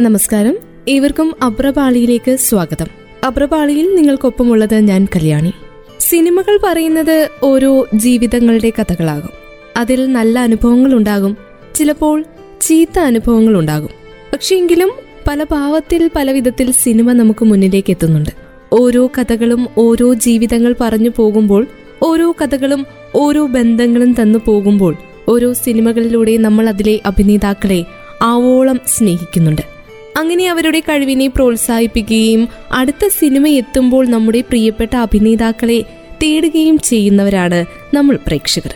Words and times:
നമസ്കാരം. 0.00 0.56
ഏവർക്കും 0.88 1.34
അബ്രപാളിയിലേക്ക് 1.42 2.36
സ്വാഗതം. 2.36 2.86
അബ്രപാളിയിൽ 3.24 3.96
നിങ്ങൾക്കൊപ്പമുള്ളത് 3.96 4.74
ഞാൻ 4.74 5.04
കല്യാണി. 5.16 5.52
സിനിമകൾ 6.00 6.58
പറയുന്നത് 6.64 7.28
ഓരോ 7.42 7.88
ജീവിതങ്ങളുടെ 7.94 8.72
കഥകളാകും. 8.78 9.30
അതിൽ 9.76 10.12
നല്ല 10.12 10.38
അനുഭവങ്ങൾ 10.38 10.94
ഉണ്ടാകും. 10.94 11.36
ചിലപ്പോൾ 11.74 12.24
ചീത്ത 12.60 12.98
അനുഭവങ്ങൾ 12.98 13.58
ഉണ്ടാകും. 13.58 13.88
പക്ഷെങ്കിലും 14.32 14.90
പല 15.28 15.42
ഭാവത്തിൽ 15.42 16.10
പല 16.16 16.30
വിധത്തിൽ 16.30 16.72
സിനിമ 16.72 17.12
നമുക്ക് 17.12 17.44
മുന്നിലേക്ക് 17.44 17.90
എത്തുന്നുണ്ട്. 17.90 18.30
ഓരോ 18.72 19.06
കഥകളും 19.06 19.68
ഓരോ 19.78 20.14
ജീവിതങ്ങൾ 20.14 20.74
പറഞ്ഞു 20.80 21.10
പോകുമ്പോൾ 21.16 21.66
ഓരോ 22.02 22.34
കഥകളും 22.42 22.86
ഓരോ 23.14 23.46
ബന്ധങ്ങളും 23.46 24.12
തന്നു 24.12 24.38
പോകുമ്പോൾ 24.46 24.96
ഓരോ 25.28 25.52
സിനിമകളിലൂടെ 25.52 26.36
നമ്മൾ 26.36 26.68
അതിലെ 26.68 27.00
അഭിനേതാക്കളെ 27.06 27.84
ആവോളം 28.22 28.80
സ്നേഹിക്കുന്നുണ്ട്. 28.86 29.77
അങ്ങനെ 30.18 30.48
അവരുടെ 30.48 30.80
കഴിവിനെ 30.80 31.26
പ്രോത്സാഹിപ്പിക്കുകയും 31.26 32.48
അടുത്ത 32.72 33.06
സിനിമ 33.08 33.48
എത്തുമ്പോൾ 33.48 34.08
നമ്മുടെ 34.08 34.40
പ്രിയപ്പെട്ട 34.40 34.96
അഭിനേതാക്കളെ 34.96 35.84
തേടുകയും 36.22 36.78
ചെയ്യുന്നവരാണ് 36.78 37.64
നമ്മൾ 37.94 38.18
പ്രേക്ഷകർ. 38.26 38.74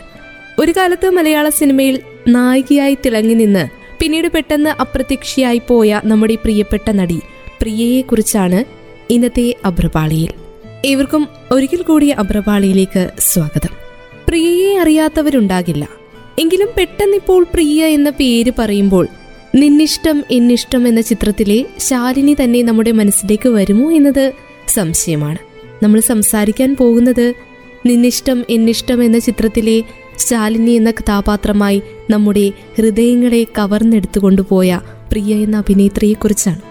ഒരു 0.59 0.71
കാലത്ത് 0.71 1.09
മലയാള 1.09 1.49
സിനിമയിൽ 1.49 1.99
നായികയായി 2.27 2.97
തിളങ്ങി 3.05 3.33
നിന്ന് 3.33 3.67
പിന്നീട് 3.99 4.27
പെട്ടെന്ന് 4.27 4.69
അപ്രത്യക്ഷയായി 4.69 5.61
പോയ 5.67 6.01
നമ്മുടെ 6.05 6.35
പ്രിയപ്പെട്ട 6.35 6.91
നടി 6.91 7.19
പ്രിയയെക്കുറിച്ചാണ് 7.61 8.63
ഇന്നത്തെ 9.09 9.55
അബ്രപാളിയിൽ. 9.65 10.31
ഏവർക്കും 10.85 11.27
ഒരിക്കൽ 11.51 11.81
കൂടി 11.81 12.09
അബ്രപാളിയിലേക്ക് 12.09 13.11
സ്വാഗതം. 13.19 13.73
പ്രിയയെ 14.27 14.77
അറിയാത്തവരുണ്ടാകില്ല. 14.77 15.89
എങ്കിലും 16.39 16.67
പെട്ടെന്നിപ്പോൾ 16.77 17.43
പ്രിയ 17.43 17.85
എന്ന 17.85 18.09
പേര് 18.09 18.51
പറയുമ്പോൾ 18.59 19.07
നിന്നിഷ്ടം 19.55 20.23
എന്നിഷ്ടം 20.31 20.87
എന്ന 20.87 21.01
ചിത്രത്തിലെ 21.01 21.65
ശാലിനി 21.79 22.35
തന്നെ 22.43 22.63
നമ്മുടെ 22.63 22.91
മനസ്സിലേക്ക് 22.91 23.49
വരുമോ 23.49 23.91
എന്നത് 23.91 24.31
സംശയമാണ്. 24.67 25.37
നമ്മൾ 25.83 25.99
സംസാരിക്കാൻ 25.99 26.75
പോകുന്നത് 26.75 27.33
നിന്നിഷ്ടം 27.85 28.45
എന്നിഷ്ടം 28.49 29.03
എന്ന 29.03 29.19
ചിത്രത്തിലെ 29.19 29.83
ശാലിനി 30.17 30.71
എന്ന 30.71 30.91
കഥാപാത്രമായി 30.91 31.81
നമ്മുടെ 32.09 32.51
ഹൃദയങ്ങളെ 32.77 33.43
കവർന്നെടുത്തുകൊണ്ടുപോയ 33.43 34.79
പ്രിയ 35.11 35.35
എന്ന 35.35 35.57
അഭിനേത്രിയെക്കുറിച്ചാണ്. 35.57 36.61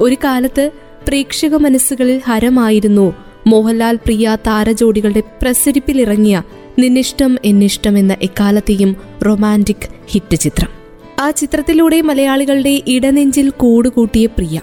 ഒരു 0.00 0.16
കാലത്ത് 0.24 0.70
പ്രേക്ഷക 1.08 1.54
മനസ്സുകളിൽ 1.54 2.20
ഹരമായിരുന്നു 2.26 3.14
മോഹൻലാൽ 3.46 3.96
പ്രിയ 3.96 4.36
താരജോഡികളുടെ 4.46 5.22
പ്രസരിപ്പിലിറങ്ങിയ 5.42 6.42
നിന്നിഷ്ടം 6.78 7.38
എന്നിഷ്ടം 7.44 7.98
എന്ന 7.98 8.16
എക്കാലത്തെയും 8.22 8.96
റൊമാന്റിക് 9.26 9.88
ഹിറ്റ് 10.08 10.36
ചിത്രം. 10.36 10.81
ആ 11.22 11.30
ചിത്രത്തിലൂടെ 11.30 12.00
മലയാളികളുടെ 12.00 12.82
ഇടനെഞ്ചിൽ 12.86 13.50
കൂടുകൂട്ടിയ 13.50 14.26
പ്രിയ. 14.26 14.60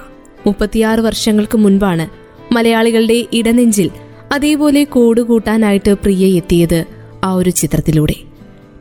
മുപ്പത്തിയാറ് 0.47 0.99
വർഷങ്ങൾക്ക് 0.99 1.57
മുൻപാണ് 1.57 2.09
മലയാളികളുടെ 2.53 3.25
ഇടനെഞ്ചിൽ 3.33 3.89
അതേപോലെ 4.31 4.83
കൂടുകൂട്ടാനായിട്ട് 4.83 5.93
പ്രിയ 5.93 6.25
എത്തിയത് 6.37 6.85
ആ 7.23 7.33
ഒരു 7.33 7.49
ചിത്രത്തിലൂടെ. 7.49 8.15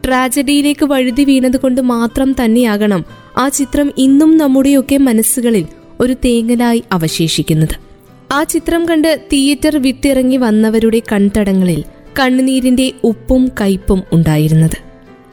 ട്രാജഡിയിലേക്ക് 0.05 0.87
വഴുതി 0.87 1.25
വീണതുകൊണ്ട് 1.25 1.81
മാത്രം 1.81 2.33
തന്നെയാകണം 2.33 3.05
ആ 3.39 3.49
ചിത്രം 3.49 3.93
ഇന്നും 3.99 4.37
നമ്മുടെയൊക്കെ 4.39 4.97
മനസ്സുകളിൽ 4.97 5.67
ഒരു 6.01 6.13
തേങ്ങലായി 6.13 6.83
അവശേഷിക്കുന്നത്. 6.93 7.77
ആ 8.33 8.43
ചിത്രം 8.43 8.89
കണ്ട് 8.89 9.27
തിയേറ്റർ 9.33 9.77
വിട്ടിറങ്ങി 9.77 10.37
വന്നവരുടെ 10.37 11.03
കൺതടങ്ങളിൽ 11.13 11.85
കണ്ണുനീരിന്റെ 12.21 12.93
ഉപ്പും 13.05 13.51
കയ്പും 13.61 14.03
ഉണ്ടായിരുന്നത്. 14.13 14.88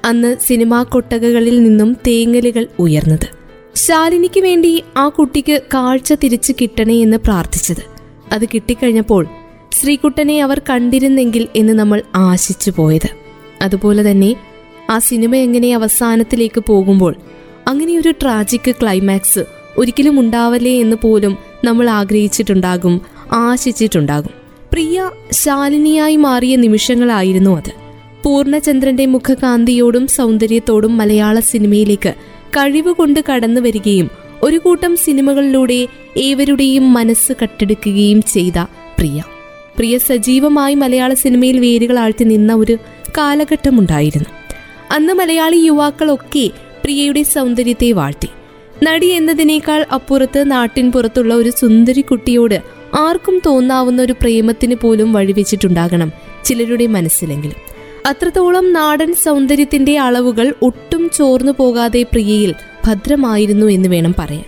അന്ന് 0.05 0.37
സിനിമാ 0.47 0.83
കൊട്ടകകളിൽ 0.83 1.63
നിന്നും 1.63 1.97
തേങ്ങലുകൾ 2.07 2.67
ഉയർന്നത്. 2.79 3.27
ശാലിനിക്ക് 3.75 4.39
വേണ്ടി 4.39 4.83
ആ 4.97 5.09
കുട്ടിക്ക് 5.09 5.61
കാഴ്ച 5.73 6.13
തിരിച്ചു 6.13 6.53
കിട്ടണേ 6.61 7.01
എന്ന് 7.01 7.17
പ്രാർത്ഥിച്ചത്. 7.17 7.83
അത് 8.31 8.45
കിട്ടിക്കഴിഞ്ഞപ്പോൾ 8.45 9.27
ശ്രീകുട്ടനെ 9.71 10.43
അവർ 10.43 10.61
കണ്ടിരുന്നെങ്കിൽ 10.69 11.47
എന്ന് 11.55 11.73
നമ്മൾ 11.73 12.01
ആശിച്ചു 12.15 12.73
പോയത്. 12.75 13.09
അതുപോലെ 13.61 14.11
തന്നെ 14.11 14.35
ആ 14.89 14.99
സിനിമ 14.99 15.35
എങ്ങനെ 15.35 15.75
അവസാനത്തിലേക്ക് 15.75 16.63
പോകുമ്പോൾ 16.67 17.15
അങ്ങനെ 17.67 17.97
ഒരു 17.97 18.13
ട്രാജിക് 18.21 18.71
ക്ലൈമാക്സ് 18.71 19.45
ഒരിക്കലും 19.77 20.19
ഉണ്ടാവല്ലേ 20.19 20.81
എന്ന് 20.81 20.95
പോലും 21.01 21.37
നമ്മൾ 21.63 21.89
ആഗ്രഹിച്ചിട്ടുണ്ടാകും 21.89 23.01
ആശിച്ചിട്ടുണ്ടാകും. 23.31 24.31
പ്രിയ 24.73 25.09
ശാലിനിയായി 25.31 26.15
മാറിയ 26.15 26.55
നിമിഷങ്ങളായിരുന്നു 26.55 27.57
അത്. 27.57 27.84
പൂർണചന്ദ്രന്റെ 28.25 29.05
മുഖകാന്തിയോടും 29.05 30.07
സൗന്ദര്യത്തോടും 30.07 30.97
മലയാള 30.97 31.39
സിനിമയിലേക്ക് 31.39 32.13
കഴിവുകൊണ്ട് 32.49 33.19
കടന്നു 33.31 33.61
വരികയും 33.61 34.09
ഒരു 34.43 34.57
കൂട്ടം 34.57 34.97
സിനിമകളിലൂടെ 34.97 35.87
ഏവരുടെയും 36.17 36.93
മനസ്സ് 36.93 37.33
കട്ടെടുക്കുകയും 37.41 38.21
ചെയ്ത 38.21 38.59
പ്രിയ. 38.97 39.23
പ്രിയ 39.77 39.97
സജീവമായി 39.97 40.75
മലയാള 40.75 41.13
സിനിമയിൽ 41.13 41.59
വേരുകൾ 41.59 41.99
ആഴ്ത്തി 41.99 42.23
നിന്ന 42.23 42.53
ഒരു 42.53 42.77
കാലഘട്ടമുണ്ടായിരുന്നു. 43.17 44.29
അന്ന് 44.91 45.13
മലയാളി 45.13 45.57
യുവാക്കളൊക്കെ 45.57 46.49
പ്രിയയുടെ 46.83 47.23
സൗന്ദര്യത്തെ 47.23 47.91
വാഴ്ത്തി. 47.91 48.27
നടി 48.83 49.07
എന്നതിനേക്കാൾ 49.07 49.85
അപ്പുറത്ത് 49.93 50.51
നാട്ടിൻ 50.51 50.91
പുറത്തുള്ള 50.91 51.33
ഒരു 51.33 51.49
സുന്ദരി 51.49 52.01
കുട്ടിയോട് 52.01 52.61
ആർക്കും 52.99 53.41
തോന്നാവുന്ന 53.45 54.01
ഒരു 54.01 54.13
പ്രേമത്തിന് 54.13 54.75
പോലും 54.75 55.13
വഴിവെച്ചിട്ടുണ്ടാകണം 55.13 56.11
ചിലരുടെ 56.45 56.87
മനസ്സിലെങ്കിലും. 56.87 57.74
അത്രത്തോളം 58.05 58.73
നാടൻ 58.73 59.13
സൗന്ദര്യത്തിന്റെ 59.13 59.99
അളവുകൾ 59.99 60.53
ഒട്ടും 60.61 61.09
ചോർന്നു 61.13 61.51
പോകാതെ 61.51 62.03
പ്രിയയിൽ 62.03 62.53
ഭദ്രമായിരുന്നു 62.85 63.65
എന്ന് 63.65 63.89
വേണം 63.89 64.15
പറയാൻ. 64.19 64.43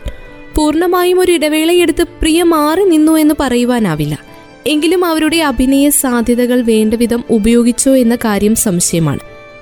പൂർണമായും 0.55 1.19
ഒരു 1.19 1.31
ഇടവേളയെടുത്ത് 1.31 2.03
പ്രിയ 2.03 2.43
മാറി 2.43 2.83
നിന്നു 2.83 3.11
എന്ന് 3.11 3.35
പറയുവാനാവില്ല. 3.39 4.19
എങ്കിലും 4.67 5.05
അവരുടെ 5.05 5.37
അഭിനയ 5.37 5.89
സാധ്യതകൾ 5.89 6.61
വേണ്ടവിധം 6.61 7.23
ഉപയോഗിച്ചോ 7.29 7.95
എന്ന 7.95 8.15
കാര്യം 8.15 8.55
സംശയമാണ്. 8.55 9.19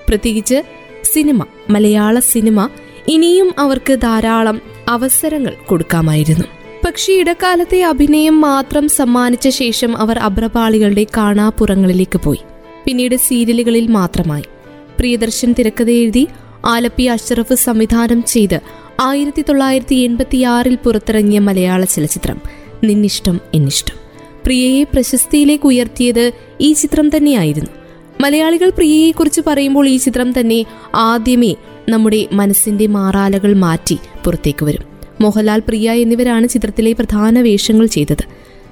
പ്രത്യേകിച്ച് 0.09 0.63
സിനിമ 1.03 1.45
മലയാള 1.69 2.19
സിനിമ 2.19 2.69
ഇനിയും 3.07 3.53
അവർക്ക് 3.57 3.93
ധാരാളം 3.93 4.61
അവസരങ്ങൾ 4.87 5.53
കൊടുക്കാമായിരുന്നു. 5.65 6.45
പക്ഷേ 6.85 7.13
ഇടക്കാലത്തെ 7.13 7.83
അഭിനയം 7.83 8.41
മാത്രം 8.41 8.89
സമ്മാനിച്ച 8.89 9.49
ശേഷം 9.49 9.97
അവർ 9.97 10.19
അഭ്രപാളികളുടെ 10.19 11.05
കാണാപ്പുറങ്ങളിലേക്ക് 11.17 12.19
പോയി. 12.19 12.39
പിന്നീട് 12.85 13.15
സീരിയലുകളിൽ 13.15 13.87
മാത്രമായി. 13.87 14.43
പ്രിയദർശൻ 14.99 15.55
തിരക്കഥ 15.59 15.89
എഴുതി 15.89 16.27
ആലപ്പി 16.65 17.03
അഷ്റഫ് 17.03 17.53
സംവിധാനം 17.53 18.23
ചെയ്ത് 18.23 18.59
ആയിരത്തി 19.01 19.41
തൊള്ളായിരത്തി 19.41 19.95
എൺപത്തിയാറിൽ 19.95 20.75
പുറത്തിറങ്ങിയ 20.75 21.39
മലയാള 21.39 21.85
ചലച്ചിത്രം 21.85 22.41
നിന്നിഷ്ടം 22.83 23.39
എന്നിഷ്ടം. 23.53 23.95
പ്രിയയെ 24.45 24.83
പ്രശസ്തിയിലേക്ക് 24.83 25.65
ഉയർത്തിയത് 25.65 26.31
ഈ 26.61 26.73
ചിത്രം 26.73 27.17
തന്നെയായിരുന്നു. 27.17 27.69
മലയാളികൾ 28.21 28.69
പ്രിയയെക്കുറിച്ച് 28.69 29.41
പറയുമ്പോൾ 29.47 29.87
ഈ 29.87 29.97
ചിത്രം 29.97 30.39
തന്നെ 30.39 30.65
ആദ്യമേ 30.95 31.55
നമ്മുടെ 31.89 32.27
മനസ്സിന്റെ 32.31 32.87
മാറാലകൾ 32.87 33.53
മാറ്റി 33.53 33.97
പുറത്തേക്ക് 34.25 34.65
വരും. 34.65 34.83
മോഹൻലാൽ 35.21 35.59
പ്രിയ 35.59 35.91
എന്നിവരാണ് 35.91 36.47
ചിത്രത്തിലെ 36.47 36.91
പ്രധാന 36.93 37.41
വേഷങ്ങൾ 37.41 37.85
ചെയ്തത്. 37.85 38.25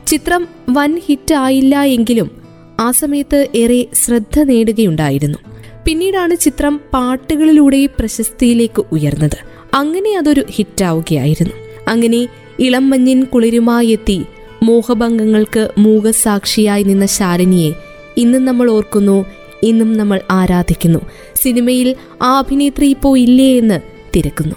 ചിത്രം 0.07 0.47
വൻ 0.69 1.01
ഹിറ്റ് 1.05 1.33
ആയില്ല 1.33 1.81
എങ്കിലും 1.81 2.42
ആ 2.79 2.91
സമയത്ത് 2.91 3.47
ഏറെ 3.55 3.85
ശ്രദ്ധ 3.93 4.39
നേടുകയുണ്ടായിരുന്നു. 4.39 5.37
പിന്നീടാണ് 5.85 6.35
ചിത്രം 6.35 6.81
പാട്ടുകളിലൂടെ 6.93 7.85
പ്രശസ്തിയിലേക്ക് 7.85 8.83
ഉയർന്നത്. 8.91 9.37
അങ്ങനെ 9.73 10.17
അതൊരു 10.17 10.45
ഹിറ്റാവുകയായിരുന്നു. 10.49 11.53
അങ്ങനെ 11.87 12.27
ഇളം 12.59 12.89
മഞ്ഞിൻ 12.89 13.23
കുളിരുമായെത്തി 13.23 14.23
മോഹഭംഗങ്ങൾക്ക് 14.63 15.69
മൂകസാക്ഷിയായി 15.77 16.83
നിന്ന 16.83 17.05
ശാലിനിയെ 17.05 17.73
ഇന്നും 18.17 18.45
നമ്മൾ 18.45 18.71
ഓർക്കുന്നു 18.71 19.25
ഇന്നും 19.63 19.97
നമ്മൾ 19.97 20.21
ആരാധിക്കുന്നു. 20.31 20.99
സിനിമയിൽ 21.35 21.95
ആ 22.21 22.37
അഭിനേത്രി 22.39 22.89
ഇപ്പോൾ 22.89 23.19
ഇല്ലേ 23.19 23.57
എന്ന് 23.57 23.79
തിരക്കുന്നു. 24.15 24.55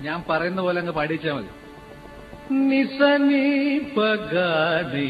ഞാൻ 0.00 0.24
പറയുന്ന 0.30 0.60
പോലെ 0.60 0.80
അങ്ങ് 0.80 0.92
പാടിച്ചാ 0.92 1.34
മതി. 1.34 1.50
നിസനി 2.50 3.46
പഗാനി 3.96 5.08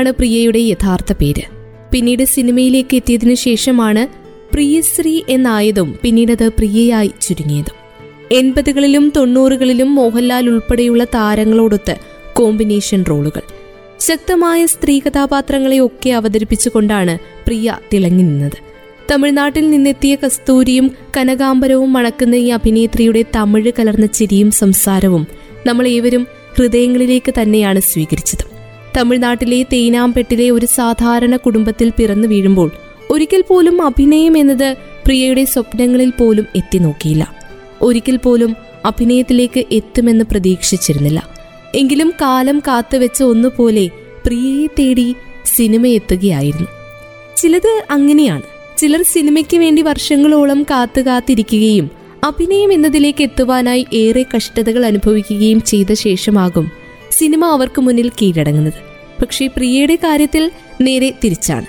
എന്നാണ് 0.00 0.18
പ്രിയയുടെ 0.18 0.58
യഥാർത്ഥ 0.58 1.12
പേര്. 1.12 1.42
പിന്നീട് 1.92 2.24
സിനിമയിലേക്ക് 2.24 2.94
എത്തിയതിനു 2.96 3.34
ശേഷമാണ് 3.34 4.06
പ്രിയശ്രീ 4.52 5.22
എന്നായതും 5.28 5.98
പിന്നീടത് 6.02 6.48
പ്രിയയായി 6.48 7.10
ചുരുങ്ങിയതും. 7.20 7.74
എൺപതുകളിലും 8.32 9.12
തൊണ്ണൂറുകളിലും 9.16 9.94
മോഹൻലാൽ 9.94 10.48
ഉൾപ്പെടെയുള്ള 10.48 11.04
താരങ്ങളോടൊത്ത് 11.04 11.96
കോമ്പിനേഷൻ 12.32 13.04
റോളുകൾ. 13.10 13.42
ശക്തമായ 14.00 14.66
സ്ത്രീ 14.66 14.98
കഥാപാത്രങ്ങളെ 14.98 15.78
ഒക്കെ 15.78 16.10
അവതരിപ്പിച്ചുകൊണ്ടാണ് 16.10 17.18
പ്രിയ 17.18 17.76
തിളങ്ങി 17.92 18.22
നിന്നത്. 18.22 18.58
തമിഴ്നാട്ടിൽ 19.10 19.70
നിന്നെത്തിയ 19.70 20.16
കസ്തൂരിയും 20.24 20.90
കനകാംബരവും 21.16 21.92
മണക്കുന്ന 21.92 22.34
ഈ 22.34 22.48
അഭിനേത്രിയുടെ 22.48 23.24
തമിഴ് 23.36 23.72
കലർന്ന 23.78 24.06
ചിരിയും 24.06 24.50
സംസാരവും 24.50 25.26
നമ്മൾ 25.66 25.88
ഏവരും 25.88 26.26
ഹൃദയങ്ങളിലേക്ക് 26.58 27.34
തന്നെയാണ് 27.42 27.80
സ്വീകരിച്ചത്. 27.80 28.49
തമിഴ്നാട്ടിലെ 28.96 29.62
തേനാമ്പെട്ടിലെ 29.62 30.50
ഒരു 30.50 30.66
സാധാരണ 30.66 31.36
കുടുംബത്തിൽ 31.36 31.92
പിറന്നു 31.96 32.28
വീഴുമ്പോൾ 32.28 32.70
ഒരിക്കൽ 33.10 33.44
പോലും 33.48 33.82
അഭിനയം 33.82 34.36
എന്നത് 34.38 34.76
പ്രിയയുടെ 35.06 35.44
സ്വപ്നങ്ങളിൽ 35.44 36.10
പോലും 36.10 36.46
എത്തി 36.56 36.78
നോക്കിയില്ല. 36.78 37.34
ഒരിക്കൽ 37.82 38.16
പോലും 38.16 38.56
അഭിനയത്തിലേക്ക് 38.84 39.64
എത്തുമെന്ന് 39.72 40.24
പ്രതീക്ഷിച്ചിരുന്നില്ല. 40.30 41.28
എങ്കിലും 41.74 42.12
കാലം 42.20 42.58
കാത്തുവെച്ച 42.58 43.22
ഒന്നുപോലെ 43.22 43.90
പ്രിയയെ 44.26 44.66
തേടി 44.66 45.14
സിനിമ 45.56 45.86
എത്തുകയായിരുന്നു. 45.86 46.68
ചിലത് 47.36 47.84
അങ്ങനെയാണ്. 47.90 48.42
ചിലർ 48.78 49.02
സിനിമയ്ക്ക് 49.02 49.56
വേണ്ടി 49.56 49.82
വർഷങ്ങളോളം 49.82 50.62
കാത്തു 50.62 51.00
കാത്തിരിക്കുകയും 51.00 51.90
അഭിനയം 52.24 52.72
എന്നതിലേക്ക് 52.72 53.22
എത്തുവാനായി 53.22 53.86
ഏറെ 53.94 54.24
കഷ്ടതകൾ 54.36 54.86
അനുഭവിക്കുകയും 54.86 55.62
ചെയ്ത 55.62 55.92
ശേഷമാകും 55.92 56.70
സിനിമ 57.10 57.44
അവർക്ക് 57.44 57.80
മുന്നിൽ 57.80 58.08
കീഴടങ്ങുന്നത്. 58.08 58.72
പക്ഷേ 59.22 59.46
പ്രിയയുടെ 59.46 59.94
കാര്യത്തിൽ 59.94 60.50
നേരെ 60.80 61.14
തിരിച്ചാണ്. 61.24 61.66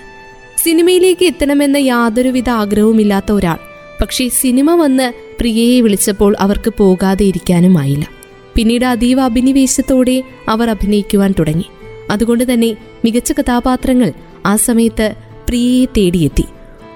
സിനിമയിലേക്ക് 0.57 1.25
എത്തണമെന്ന 1.25 1.77
യാതൊരുവിധ 1.77 2.50
ആഗ്രഹവുമില്ലാത്ത 2.50 3.31
ഒരാൾ. 3.31 3.57
പക്ഷേ 4.01 4.29
സിനിമ 4.29 4.75
വന്ന് 4.75 5.13
പ്രിയയെ 5.39 5.81
വിളിച്ചപ്പോൾ 5.81 6.36
അവർക്ക് 6.39 6.74
പോകാതെ 6.77 7.25
ഇരിക്കാനുമായില്ല. 7.25 8.07
പിന്നീട് 8.55 8.86
അതീവ 8.86 9.21
അഭിനിവേശത്തോടെ 9.21 10.24
അവർ 10.50 10.69
അഭിനയിക്കുവാൻ 10.69 11.33
തുടങ്ങി. 11.39 11.63
അതുകൊണ്ട് 12.12 12.53
തന്നെ 12.53 12.75
മികച്ച 13.05 13.31
കഥാപാത്രങ്ങൾ 13.31 14.13
ആ 14.45 14.55
സമയത്ത് 14.55 15.13
പ്രിയയെ 15.48 15.86
തേടിയെത്തി. 15.86 16.45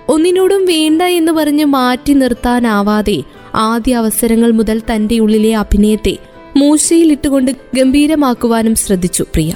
ഒന്നിനോടും 0.10 0.66
വേണ്ട 0.66 1.02
എന്ന് 1.02 1.32
പറഞ്ഞ് 1.32 1.66
മാറ്റി 1.66 2.14
നിർത്താനാവാതെ 2.14 3.24
ആദ്യ 3.56 3.96
അവസരങ്ങൾ 3.96 4.52
മുതൽ 4.52 4.82
തന്റെ 4.96 5.20
ഉള്ളിലെ 5.20 5.56
അഭിനയത്തെ 5.56 6.18
മൂശയിലിട്ടുകൊണ്ട് 6.58 7.52
ഗംഭീരമാക്കുവാനും 7.76 8.76
ശ്രദ്ധിച്ചു 8.76 9.24
പ്രിയ. 9.24 9.54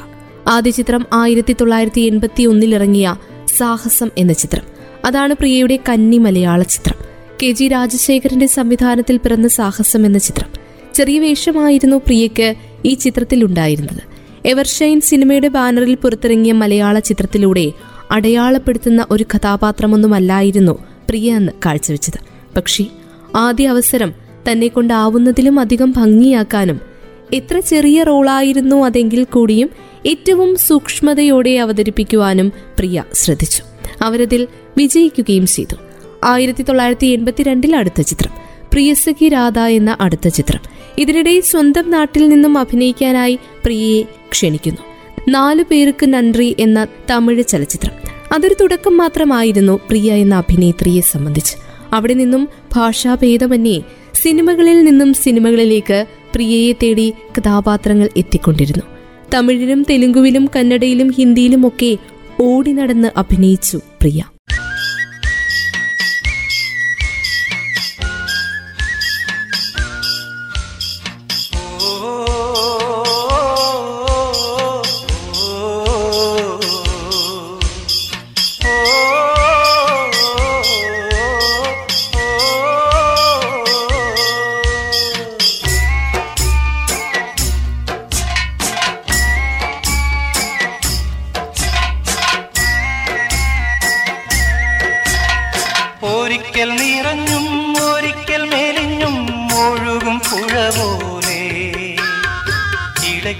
ആദ്യ 0.47 0.71
ചിത്രം 0.71 1.05
ആയിരത്തി 1.13 1.55
തൊള്ളായിരത്തി 1.61 2.01
എൺപത്തി 2.01 2.43
ഒന്നിലിറങ്ങിയ 2.43 3.15
സാഹസം 3.57 4.09
എന്ന 4.17 4.33
ചിത്രം. 4.33 4.63
അതാണ് 5.05 5.33
പ്രിയയുടെ 5.33 5.79
കന്നി 5.89 6.17
മലയാള 6.17 6.63
ചിത്രം. 6.63 6.95
കെ 7.43 7.51
ജി 7.51 7.67
രാജശേഖരന്റെ 7.67 8.47
സംവിധാനത്തിൽ 8.47 9.17
പിറന്ന 9.17 9.47
സാഹസം 9.47 10.05
എന്ന 10.05 10.17
ചിത്രം. 10.17 10.49
ചെറിയ 10.93 11.19
വേഷമായിരുന്നു 11.19 11.97
പ്രിയയ്ക്ക് 11.97 12.55
ഈ 12.85 12.93
ചിത്രത്തിൽ 12.93 13.45
ഉണ്ടായിരുന്നത് 13.45 14.01
എവർഷൈൻ 14.45 15.01
സിനിമയുടെ 15.01 15.47
ബാനറിൽ 15.47 15.95
പുറത്തിറങ്ങിയ 15.95 16.51
മലയാള 16.51 16.99
ചിത്രത്തിലൂടെ 16.99 17.71
അടയാളപ്പെടുത്തുന്ന 18.11 19.05
ഒരു 19.11 19.25
കഥാപാത്രമൊന്നുമല്ലായിരുന്നു 19.35 20.71
പ്രിയ 21.09 21.33
എന്ന് 21.33 21.51
കാഴ്ചവെച്ചത്. 21.65 22.19
പക്ഷേ 22.55 22.85
ആദ്യ 23.35 23.67
അവസരം 23.67 24.13
തന്നെ 24.51 24.67
കൊണ്ടാവുന്നതിലും 24.67 25.59
അധികം 25.59 25.93
ഭംഗിയാക്കാനും 25.97 26.88
എത്ര 27.33 27.59
ചെറിയ 27.59 28.03
റോളായിരുന്നു 28.03 28.85
അതെങ്കിൽ 28.85 29.23
കൂടിയും 29.23 29.69
ഏറ്റവും 30.05 30.55
സൂക്ഷ്മതയോടെ 30.55 31.49
അവതരിപ്പിക്കുവാനും 31.49 32.49
പ്രിയ 32.49 33.03
ശ്രദ്ധിച്ചു. 33.13 33.63
അവരതിൽ 34.01 34.47
വിജയിക്കുകയും 34.77 35.47
ചെയ്തു. 35.47 35.75
ആയിരത്തി 36.23 36.63
തൊള്ളായിരത്തി 36.63 37.07
എൺപത്തിരണ്ടിൽ 37.07 37.75
അടുത്ത 37.75 38.01
ചിത്രം 38.01 38.31
പ്രിയസഖി 38.73 39.29
രാധ 39.29 39.59
എന്ന 39.59 39.97
അടുത്ത 40.01 40.27
ചിത്രം. 40.27 40.59
ഇതിനിടെ 40.97 41.39
സ്വന്തം 41.39 41.91
നാട്ടിൽ 41.91 42.29
നിന്നും 42.29 42.57
അഭിനയിക്കാനായി 42.57 43.39
പ്രിയയെ 43.63 44.03
ക്ഷണിക്കുന്നു. 44.31 44.81
നാലു 45.29 45.63
പേർക്ക് 45.71 46.05
നന്ദി 46.05 46.55
എന്ന 46.59 46.87
തമിഴ് 47.09 47.43
ചലച്ചിത്രം. 47.43 47.91
അതൊരു 48.35 48.55
തുടക്കം 48.61 48.97
മാത്രമായിരുന്നു 48.97 49.79
പ്രിയ 49.87 50.13
എന്ന 50.13 50.35
അഭിനേത്രിയെ 50.35 51.01
സംബന്ധിച്ച്. 51.01 51.57
അവിടെ 51.93 52.13
നിന്നും 52.13 52.49
ഭാഷാഭേദമന്യേ 52.75 53.81
സിനിമകളിൽ 54.13 54.83
നിന്നും 54.83 55.13
സിനിമകളിലേക്ക് 55.13 56.05
പ്രിയയെ 56.33 56.73
തേടി 56.83 57.13
കഥാപാത്രങ്ങൾ 57.37 58.09
എത്തിക്കൊണ്ടിരുന്നു. 58.17 58.85
തമിഴിലും 59.33 59.85
തെലുങ്കുവിലും 59.89 60.49
കന്നഡയിലും 60.55 61.09
ഹിന്ദിയിലുമൊക്കെ 61.11 61.97
ഓടി 62.41 62.71
നടന്ന് 62.71 63.11
അഭിനയിച്ചു 63.17 63.77
പ്രിയ. 63.77 64.23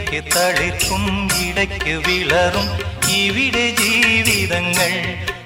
തളിർക്കും 0.08 1.30
ഇടയ്ക്ക് 1.48 1.94
വിളറും. 2.08 2.68
ഇവിടെ 3.12 3.70
ജീവിതങ്ങൾ 3.70 4.92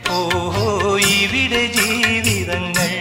ഓഹോ 0.10 1.00
ഇവിടെ 1.00 1.66
ജീവിതങ്ങൾ. 1.66 2.92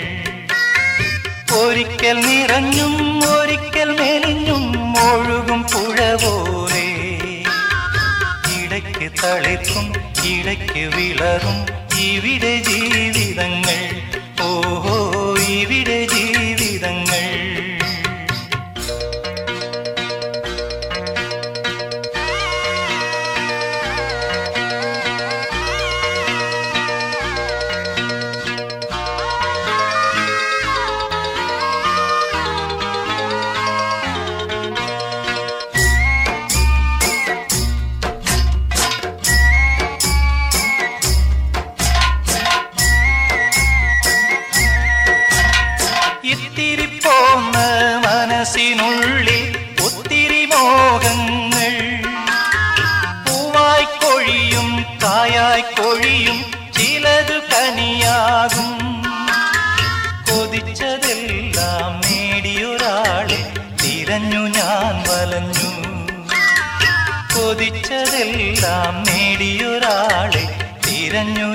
ഒരിക്കൽ 1.53 2.21
നിറഞ്ഞും 2.27 3.23
ഒരിക്കൽ 3.31 3.91
മെലിഞ്ഞും 4.01 4.95
ഒഴുകും 5.13 5.63
പുഴ 5.63 6.15
പോലെ. 6.15 6.87
ഇടയ്ക്ക് 8.63 9.13
തളിർക്കും 9.25 9.87
ഇടയ്ക്ക് 10.25 10.97
വിളറും. 10.97 11.59
ഇവിടെ 12.01 12.61
ജീവിതങ്ങൾ 12.61 13.72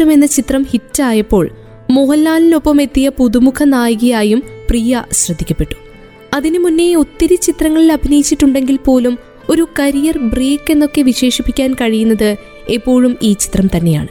എന്നിഷ്ടം 0.00 0.12
എന്ന 0.12 0.26
ചിത്രം 0.26 0.62
ഹിറ്റായപ്പോൾ 0.70 1.50
മോഹൻലാലിനൊപ്പം 1.90 2.82
എത്തിയ 2.82 3.08
പുതുമുഖ 3.08 3.64
നായികയായും 3.64 4.42
പ്രിയ 4.68 5.02
ശ്രദ്ധിക്കപ്പെട്ടു. 5.12 5.74
അതിനു 6.34 6.58
മുന്നേ 6.58 6.94
ഒത്തിരി 6.94 7.34
ചിത്രങ്ങളിൽ 7.34 7.92
അഭിനയിച്ചിട്ടുണ്ടെങ്കിൽ 7.92 8.76
പോലും 8.76 9.18
ഒരു 9.48 9.68
കരിയർ 9.78 10.18
ബ്രേക്ക് 10.18 10.72
എന്നൊക്കെ 10.72 11.02
വിശേഷിപ്പിക്കാൻ 11.02 11.74
കഴിയുന്നത് 11.74 12.36
എപ്പോഴും 12.68 13.16
ഈ 13.22 13.32
ചിത്രം 13.32 13.68
തന്നെയാണ്. 13.76 14.08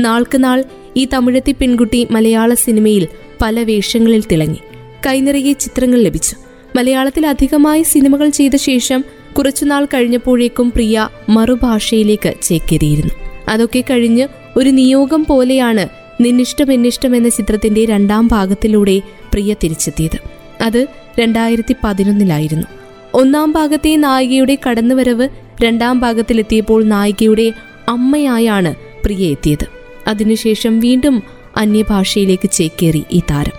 നാൾക്ക് 0.00 0.44
നാൾ 0.44 0.64
ഈ 0.96 1.04
തമിഴത്തി 1.12 1.52
പെൺകുട്ടി 1.52 2.08
മലയാള 2.10 2.54
സിനിമയിൽ 2.54 3.08
പല 3.42 3.62
വേഷങ്ങളിൽ 3.62 4.24
തിളങ്ങി. 4.32 4.60
കൈനിറയെ 5.06 5.52
ചിത്രങ്ങൾ 5.52 6.02
ലഭിച്ചു. 6.02 6.36
മലയാളത്തിൽ 6.76 7.26
അധികമായി 7.26 7.82
സിനിമകൾ 7.82 8.28
ചെയ്ത 8.28 8.56
ശേഷം 8.56 9.04
കുറച്ചുനാൾ 9.38 9.84
കഴിഞ്ഞപ്പോഴേക്കും 9.84 10.70
പ്രിയ 10.70 11.08
മറുഭാഷയിലേക്ക് 11.28 12.34
ചേക്കേറിയിരുന്നു. 12.42 13.14
അതൊക്കെ 13.48 13.84
കഴിഞ്ഞ് 13.90 14.26
ഒരു 14.56 14.70
നിയോഗം 14.70 15.24
പോലെയാണ് 15.24 15.88
നിന്നിഷ്ടം 16.20 16.72
എന്നിഷ്ടം 16.72 17.16
എന്ന 17.16 17.28
ചിത്രത്തിന്റെ 17.28 17.84
രണ്ടാം 17.84 18.26
ഭാഗത്തിലൂടെ 18.26 18.98
പ്രിയ 19.32 19.54
തിരിച്ചെത്തിയത്. 19.64 20.18
അത് 20.62 20.86
രണ്ടായിരത്തി 21.20 21.76
പതിനൊന്നിലായിരുന്നു 21.84 22.66
ഒന്നാം 23.14 23.52
ഭാഗത്തെ 23.52 23.96
നായികയുടെ 23.96 24.58
കടന്നുവരവ് 24.70 25.28
രണ്ടാം 25.62 26.00
ഭാഗത്തിലെത്തിയപ്പോൾ 26.00 26.84
നായികയുടെ 26.84 27.52
അമ്മയായാണ് 27.88 28.74
പ്രിയ 29.04 29.30
എത്തിയത്. 29.30 29.66
അതിനുശേഷം 30.06 30.80
വീണ്ടും 30.80 31.22
അന്യഭാഷയിലേക്ക് 31.56 32.50
ചേക്കേറി 32.50 33.04
ഈ 33.12 33.22
താരം. 33.30 33.52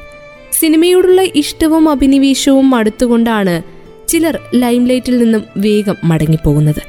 സിനിമയോടുള്ള 0.52 1.21
ഇഷ്ടവും 1.36 1.89
അഭിനിവേശവും 1.89 2.75
അടുത്തുകൊണ്ടാണ് 2.75 3.62
ചിലർ 4.08 4.39
ലൈംലൈറ്റിൽ 4.56 5.17
നിന്നും 5.17 5.43
വേഗം 5.58 5.95
മടങ്ങിപ്പോകുന്നത്. 6.04 6.82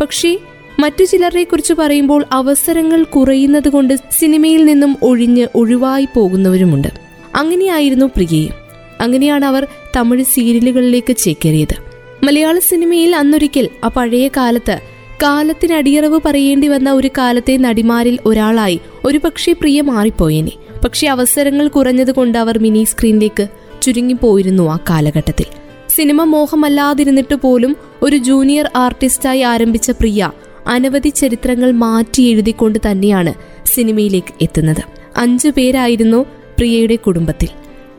പക്ഷേ 0.00 0.38
മറ്റു 0.78 1.04
ചിലരെ 1.04 1.44
കുറിച്ച് 1.44 1.74
പറയുമ്പോൾ 1.74 2.24
അവസരങ്ങൾ 2.32 3.02
കുറയുന്നത് 3.04 3.68
കൊണ്ട് 3.68 3.94
സിനിമയിൽ 4.18 4.64
നിന്നും 4.64 4.96
ഒഴിഞ്ഞ് 5.02 5.46
ഒഴിവായി 5.54 6.08
പോകുന്നവരുമുണ്ട്. 6.16 6.88
അങ്ങനെയായിരുന്നു 7.34 8.06
പ്രിയയും 8.06 8.52
അങ്ങനെയാണ് 9.00 9.44
അവർ 9.44 9.66
തമിഴ് 9.96 10.24
സീരിയലുകളിലേക്ക് 10.24 11.16
ചേക്കേറിയത്. 11.16 11.76
മലയാള 12.24 12.58
സിനിമയിൽ 12.58 13.16
അന്നൊരിക്കൽ 13.16 13.68
ആ 13.84 13.88
പഴയ 13.88 14.28
കാലത്ത് 14.28 14.80
കാലത്തിനടിയറവ് 15.22 16.20
പറയേണ്ടി 16.24 16.68
വന്ന 16.68 16.92
ഒരു 16.92 17.10
കാലത്തെ 17.18 17.56
നടിമാരിൽ 17.56 18.18
ഒരാളായി 18.26 18.80
ഒരു 19.04 19.18
പക്ഷേ 19.18 19.52
പ്രിയ 19.52 19.80
മാറിപ്പോയേനെ. 19.80 20.52
പക്ഷേ 20.84 21.06
അവസരങ്ങൾ 21.06 21.68
കുറഞ്ഞതുകൊണ്ട് 21.68 22.38
അവർ 22.38 22.58
മിനി 22.58 22.84
സ്ക്രീനിലേക്ക് 22.84 23.48
ചുരുങ്ങിപ്പോയിരുന്നു 23.82 24.70
ആ 24.70 24.78
കാലഘട്ടത്തിൽ. 24.90 25.46
സിനിമ 25.88 26.24
മോഹമല്ലാതിരുന്നിട്ട് 26.24 27.34
പോലും 27.34 27.76
ഒരു 28.02 28.16
ജൂനിയർ 28.16 28.70
ആർട്ടിസ്റ്റായി 28.76 29.40
ആരംഭിച്ച 29.40 29.90
പ്രിയ 29.90 30.30
അനവധി 30.66 31.08
ചരിത്രങ്ങൾ 31.08 31.70
മാറ്റി 31.70 32.22
എഴുതിക്കൊണ്ട് 32.22 32.78
തന്നെയാണ് 32.90 33.34
സിനിമയിലേക്ക് 33.66 34.34
എത്തുന്നത്. 34.42 34.82
അഞ്ചു 35.16 35.48
പേരായിരുന്നു 35.48 36.26
പ്രിയയുടെ 36.58 36.96
കുടുംബത്തിൽ. 36.96 37.48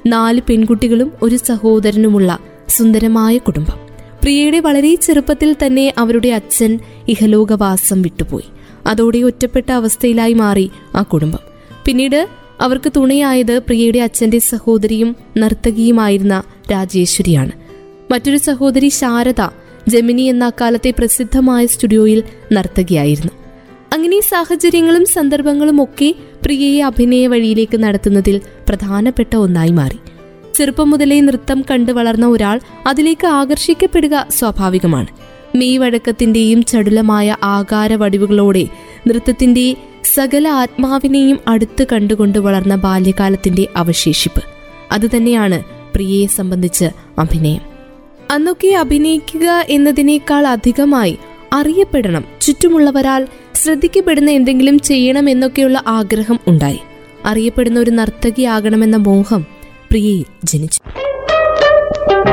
നാല് 0.08 0.42
പെൺകുട്ടികളും 0.50 1.12
ഒരു 1.22 1.36
സഹോദരനുമുള്ള 1.36 2.40
സുന്ദരമായ 2.70 3.38
കുടുംബം. 3.38 3.80
പ്രിയയുടെ 4.22 4.60
വളരെ 4.60 4.96
ചെറുപ്പത്തിൽ 4.96 5.56
തന്നെ 5.66 5.94
അവരുടെ 5.98 6.28
അച്ഛൻ 6.28 6.80
ഇഹലോകവാസം 7.08 8.02
വിട്ടുപോയി. 8.02 8.44
അതോടെ 8.88 9.18
ഒറ്റപ്പെട്ട 9.18 9.72
അവസ്ഥയിലായി 9.72 10.34
മാറി 10.34 10.72
ആ 10.96 11.02
കുടുംബം. 11.02 11.40
പിന്നീട് 11.86 12.28
അവർക്ക് 12.62 12.92
തുണയായത് 12.96 13.60
പ്രിയയുടെ 13.60 14.00
അച്ഛന്റെ 14.00 14.40
സഹോദരിയും 14.40 15.16
നർത്തകിയുമായിരുന്ന 15.38 16.44
രാജേശ്വരിയാണ്. 16.72 17.52
മറ്റൊരു 18.12 18.38
സഹോദരി 18.38 18.90
ശാരദ 18.90 19.42
ജമിനി 19.88 20.22
എന്ന 20.22 20.46
അക്കാലത്തെ 20.46 20.94
പ്രസിദ്ധമായ 21.00 21.66
സ്റ്റുഡിയോയിൽ 21.66 22.24
നർത്തകിയായിരുന്നു. 22.54 23.32
അങ്ങനെ 23.94 24.20
സാഹചര്യങ്ങളും 24.20 25.06
സന്ദർഭങ്ങളും 25.06 25.84
ഒക്കെ 25.84 26.16
പ്രിയയെ 26.46 26.82
അഭിനയ 26.82 27.28
വഴിയിലേക്ക് 27.28 27.78
നടത്തുന്നതിൽ 27.78 28.42
പ്രധാനപ്പെട്ട 28.70 29.36
ഒന്നായി 29.36 29.72
മാറി. 29.72 30.00
ചെറുപ്പം 30.56 30.90
മുതലേ 30.90 31.20
നൃത്തം 31.20 31.66
കണ്ടു 31.72 31.92
വളർന്ന 31.92 32.26
ഒരാൾ 32.26 32.60
അതിലേക്ക് 32.88 33.28
ആകർഷിക്കപ്പെടുക 33.28 34.28
സ്വാഭാവികമാണ്. 34.30 35.08
മെയ് 35.56 35.78
വഴക്കത്തിന്റെയും 35.78 36.64
ചടുലമായ 36.64 37.38
ആകാര 37.44 37.94
വടിവുകളോടെ 37.94 38.68
നൃത്തത്തിന്റെ 39.08 39.76
സകല 40.14 40.48
ആത്മാവിനെയും 40.48 41.40
അടുത്ത് 41.48 41.88
കണ്ടുകൊണ്ട് 41.94 42.40
വളർന്ന 42.40 42.76
ബാല്യകാലത്തിന്റെ 42.76 43.68
അവശേഷിപ്പ്. 43.76 44.44
അതുതന്നെയാണ് 44.92 45.64
പ്രിയയെ 45.96 46.28
സംബന്ധിച്ച് 46.28 46.86
അഭിനയം. 47.20 47.77
അന്നൊക്കെ 48.32 48.68
അഭിനയിക്കുക 48.68 49.50
എന്നതിനേക്കാൾ 49.70 50.48
അധികമായി 50.48 51.18
അറിയപ്പെടണം. 51.54 52.26
ചുറ്റുമുള്ളവരാൽ 52.42 53.28
ശ്രദ്ധിക്കപ്പെടുന്ന 53.56 54.32
എന്തെങ്കിലും 54.32 54.80
ചെയ്യണം 54.80 55.30
എന്നൊക്കെയുള്ള 55.30 55.84
ആഗ്രഹം 55.88 56.40
ഉണ്ടായി. 56.48 56.80
അറിയപ്പെടുന്ന 57.26 57.80
ഒരു 57.80 57.92
നർത്തകിയാകണമെന്ന 57.92 58.96
മോഹം 58.96 59.46
പ്രിയയിൽ 59.92 60.26
ജനിച്ചു. 60.44 60.80
thank 62.10 62.28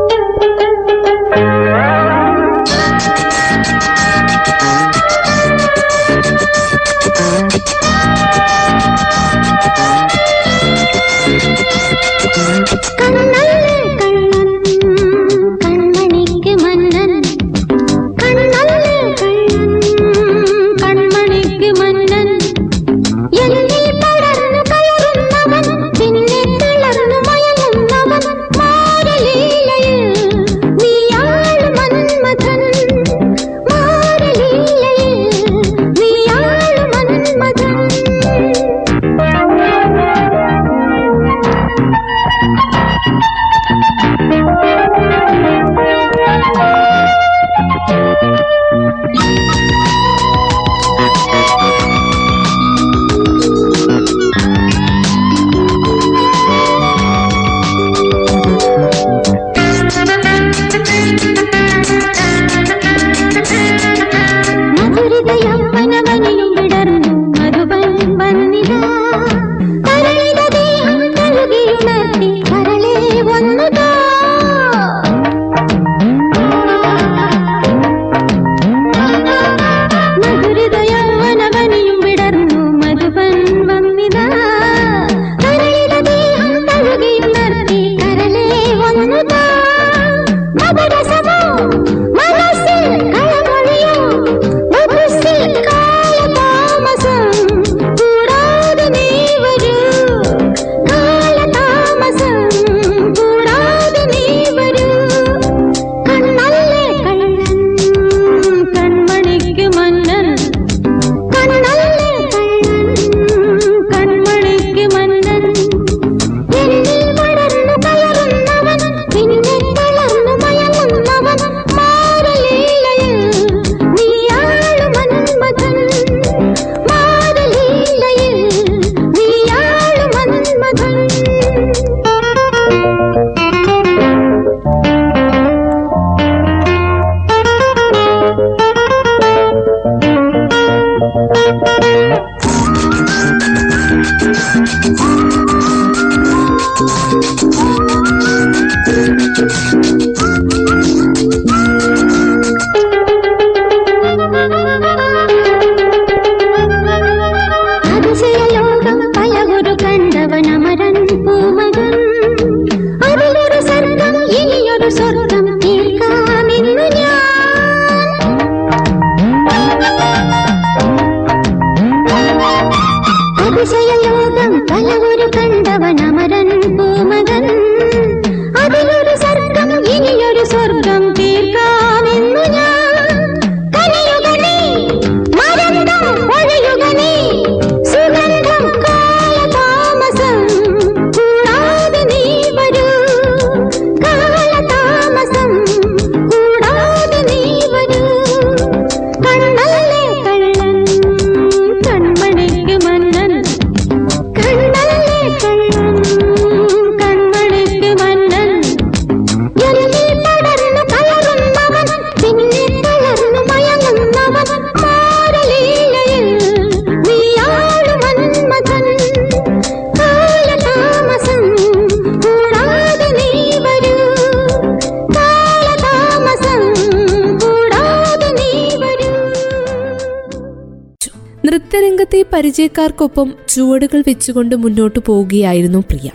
പരിചയക്കാർക്കൊപ്പം 232.35 233.33
ചുവടുകൾ 233.49 234.03
വെച്ചുകൊണ്ട് 234.07 234.55
മുന്നോട്ട് 234.55 234.99
പോവുകയായിരുന്നു 234.99 235.79
പ്രിയ. 235.79 236.11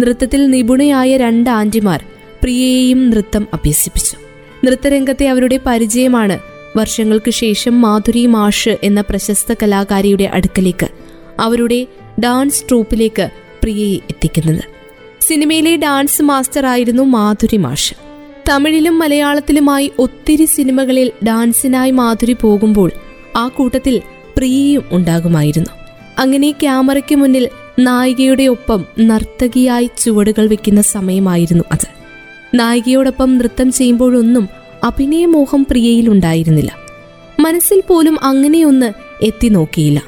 നൃത്തത്തിൽ 0.00 0.50
നിപുണയായ 0.50 1.16
രണ്ട് 1.16 1.50
ആന്റിമാർ 1.50 2.04
പ്രിയയെയും 2.42 3.10
നൃത്തം 3.10 3.46
അഭ്യസിപ്പിച്ചു. 3.54 4.16
നൃത്തരംഗത്തെ 4.66 5.28
അവരുടെ 5.28 5.60
പരിചയമാണ് 5.66 6.38
വർഷങ്ങൾക്ക് 6.76 7.30
ശേഷം 7.30 7.82
മാധുരി 7.82 8.26
മാഷ് 8.26 8.76
എന്ന 8.82 9.00
പ്രശസ്ത 9.00 9.54
കലാകാരിയുടെ 9.62 10.24
അടുക്കലേക്ക് 10.24 10.88
അവരുടെ 11.40 11.86
ഡാൻസ് 12.24 12.64
ട്രൂപ്പിലേക്ക് 12.68 13.30
പ്രിയയെ 13.62 13.96
എത്തിക്കുന്നത്. 13.96 14.64
സിനിമയിലെ 15.20 15.76
ഡാൻസ് 15.76 16.22
മാസ്റ്റർ 16.22 16.66
ആയിരുന്നു 16.66 17.02
മാധുരി 17.02 17.56
മാഷ്. 17.56 17.94
തമിഴിലും 18.48 18.98
മലയാളത്തിലുമായി 18.98 19.92
ഒത്തിരി 19.98 20.44
സിനിമകളിൽ 20.44 21.10
ഡാൻസിനായി 21.26 21.90
മാധുരി 21.90 22.36
പോകുമ്പോൾ 22.40 22.90
ആ 23.36 23.48
കൂട്ടത്തിൽ 23.48 24.00
പ്രിയയും 24.40 24.82
ഉണ്ടാകുമായിരുന്നു. 24.92 25.70
അങ്ങനെ 26.18 26.50
ക്യാമറയ്ക്ക് 26.50 27.16
മുന്നിൽ 27.16 27.48
നായികയുടെ 27.78 28.42
ഒപ്പം 28.42 28.84
നർത്തകിയായി 29.00 29.90
ചുവടുകൾ 29.98 30.46
വെക്കുന്ന 30.46 30.82
സമയമായിരുന്നു 30.82 31.64
അത്. 31.72 31.86
നായികയോടൊപ്പം 32.54 33.38
നൃത്തം 33.38 33.72
ചെയ്യുമ്പോഴൊന്നും 33.72 34.48
അഭിനയമോഹം 34.84 35.66
പ്രിയയിൽ 35.70 36.08
ഉണ്ടായിരുന്നില്ല. 36.08 36.72
മനസ്സിൽ 37.40 37.82
പോലും 37.88 38.18
അങ്ങനെയൊന്ന് 38.22 38.92
എത്തി 39.22 39.48
നോക്കിയില്ല. 39.48 40.02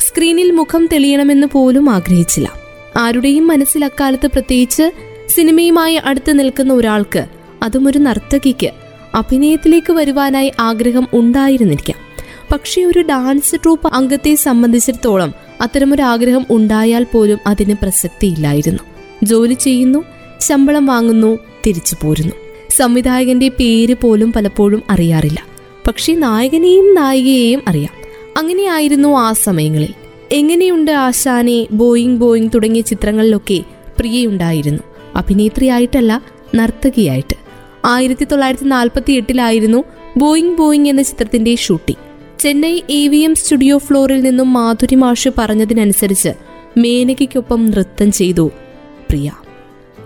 സ്ക്രീനിൽ 0.00 0.50
മുഖം 0.50 0.88
തെളിയണമെന്ന് 0.92 1.46
പോലും 1.52 1.90
ആഗ്രഹിച്ചില്ല. 1.90 2.52
ആരുടെയും 2.96 3.46
മനസ്സിൽ 3.46 3.84
അക്കാലത്ത് 3.84 4.26
പ്രത്യേകിച്ച് 4.26 4.92
സിനിമയുമായി 5.28 5.94
അടുത്ത് 5.94 6.38
നിൽക്കുന്ന 6.38 6.72
ഒരാൾക്ക് 6.72 7.26
അതും 7.62 7.88
ഒരു 7.88 7.98
നർത്തകിക്ക് 7.98 8.70
അഭിനയത്തിലേക്ക് 9.14 9.92
വരുവാനായി 9.92 10.52
ആഗ്രഹം 10.60 11.08
ഉണ്ടായിരുന്നിരിക്കാം. 11.12 12.07
പക്ഷേ 12.52 12.84
ഒരു 12.84 12.98
ഡാൻസ് 12.98 13.54
ട്രൂപ്പ് 13.54 13.94
അംഗത്തെ 13.94 14.34
സംബന്ധിച്ചിടത്തോളം 14.34 15.34
അത്തരമൊരു 15.60 16.02
ആഗ്രഹം 16.02 16.46
ഉണ്ടായാൽ 16.50 17.06
പോലും 17.12 17.38
അതിന് 17.46 17.74
പ്രസക്തിയില്ലായിരുന്നു. 17.82 18.82
ജോലി 19.22 19.54
ചെയ്യുന്നു 19.54 20.04
ശമ്പളം 20.40 20.86
വാങ്ങുന്നു 20.86 21.38
തിരിച്ചു 21.66 21.96
പോരുന്നു. 22.02 22.32
സംവിധായകന്റെ 22.76 23.48
പേര് 23.48 23.96
പോലും 24.02 24.32
പലപ്പോഴും 24.32 24.82
അറിയാറില്ല. 24.90 25.42
പക്ഷേ 25.86 26.14
നായകനെയും 26.14 26.94
നായികയെയും 26.94 27.62
അറിയാം. 27.68 27.90
അങ്ങനെയായിരുന്നു 28.36 29.18
ആ 29.18 29.32
സമയങ്ങളിൽ. 29.32 29.94
എങ്ങനെയുണ്ട് 30.32 30.90
ആശാനെ 30.90 31.66
ബോയിങ് 31.70 32.16
ബോയിങ് 32.16 32.50
തുടങ്ങിയ 32.54 32.80
ചിത്രങ്ങളിലൊക്കെ 32.80 33.62
പ്രിയയുണ്ടായിരുന്നു. 33.98 34.82
അഭിനേത്രിയായിട്ടല്ല 35.16 36.22
നർത്തകിയായിട്ട്. 36.54 37.36
ആയിരത്തി 37.84 38.24
തൊള്ളായിരത്തി 38.24 38.64
നാൽപ്പത്തി 38.64 39.12
എട്ടിലായിരുന്നു 39.12 39.84
ബോയിങ് 40.16 40.56
ബോയിങ് 40.56 40.88
എന്ന 40.88 41.02
ചിത്രത്തിന്റെ 41.02 41.54
shooting. 41.54 42.07
Chennai 42.38 42.80
A 42.90 43.08
V 43.08 43.16
M 43.16 43.34
studio 43.34 43.78
ഫ്ലോറിൽ 43.78 44.20
നിന്നും 44.20 44.52
മാധുരി 44.52 44.94
മാഷ് 44.94 45.28
പറഞ്ഞതിനനുസരിച്ച് 45.38 46.28
മേനകയ്ക്കൊപ്പം 46.76 47.66
നൃത്തം 47.66 48.12
ചെയ്തു 48.12 48.50
പ്രിയ. 49.08 49.32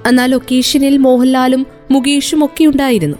എന്നാൽ 0.06 0.30
ലൊക്കേഷനിൽ 0.30 0.96
മോഹൻലാലും 0.96 1.66
മുകേഷും 1.90 2.44
ഒക്കെ 2.44 2.64
ഉണ്ടായിരുന്നു. 2.64 3.16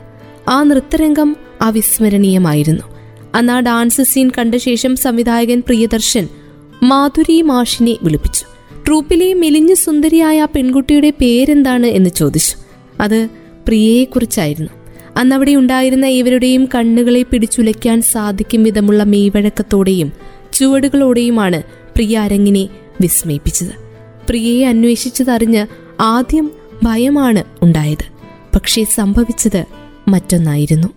ആ 0.48 0.62
നൃത്തരംഗം 0.62 1.36
അവിസ്മരണീയമായിരുന്നു. 1.60 2.82
അന്ന് 3.34 3.52
ആ 3.52 3.60
ഡാൻസ് 3.60 4.02
സീൻ 4.02 4.30
കണ്ട 4.38 4.54
ശേഷം 4.54 4.96
സംവിധായകൻ 4.96 5.60
പ്രിയദർശൻ 5.60 6.28
മാധുരി 6.82 7.42
മാഷിനെ 7.42 7.96
വിളിപ്പിച്ചു. 8.02 8.44
ട്രൂപ്പിലെ 8.86 9.34
മെലിഞ്ഞു 9.34 9.74
സുന്ദരിയായ 9.74 10.46
പെൺകുട്ടിയുടെ 10.54 11.10
പേരെന്താണ് 11.10 11.86
എന്ന് 11.86 12.10
ചോദിച്ചു. 12.10 12.56
അത് 13.00 13.28
പ്രിയയെക്കുറിച്ചായിരുന്നു. 13.66 14.81
അന്നവിടെ 15.16 15.54
ഉണ്ടായിരുന്ന 15.54 16.06
ഇവരുടെയും 16.06 16.68
കണ്ണുകളെ 16.74 17.22
പിടിച്ചുലയ്ക്കാൻ 17.22 18.02
സാധിക്കും 18.02 18.62
വിധമുള്ള 18.62 19.02
മെയ്വഴക്കത്തോടെയും 19.02 20.12
ചുവടുകളോടെയുമാണ് 20.52 21.62
പ്രിയ 21.62 22.18
അരങ്ങിനെ 22.18 22.68
വിസ്മയിപ്പിച്ചത്. 23.00 23.72
പ്രിയയെ 24.28 24.66
അന്വേഷിച്ചതറിഞ്ഞ് 24.66 25.66
ആദ്യം 26.00 26.50
ഭയമാണ് 26.82 27.44
ഉണ്ടായത്. 27.62 28.04
പക്ഷേ 28.54 28.84
സംഭവിച്ചത് 28.84 29.64
മറ്റൊന്നായിരുന്നു. 30.08 30.88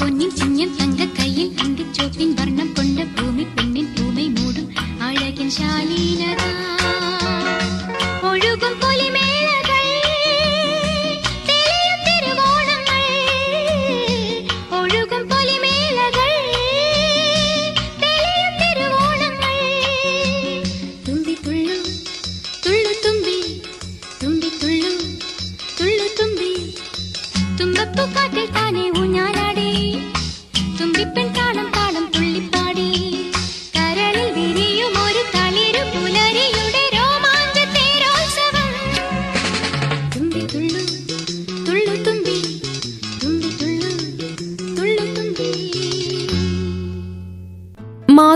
പൊന്നിൻ 0.00 0.30
ചിങ്ങം 0.38 0.70
തങ്ക 0.78 1.00
കയ്യിൽ 1.18 1.50
അന്തിച്ചോപ്പിൻ 1.64 2.30
വർണം 2.38 2.70
കൊണ്ട 2.74 2.98
ഭൂമി 3.14 3.44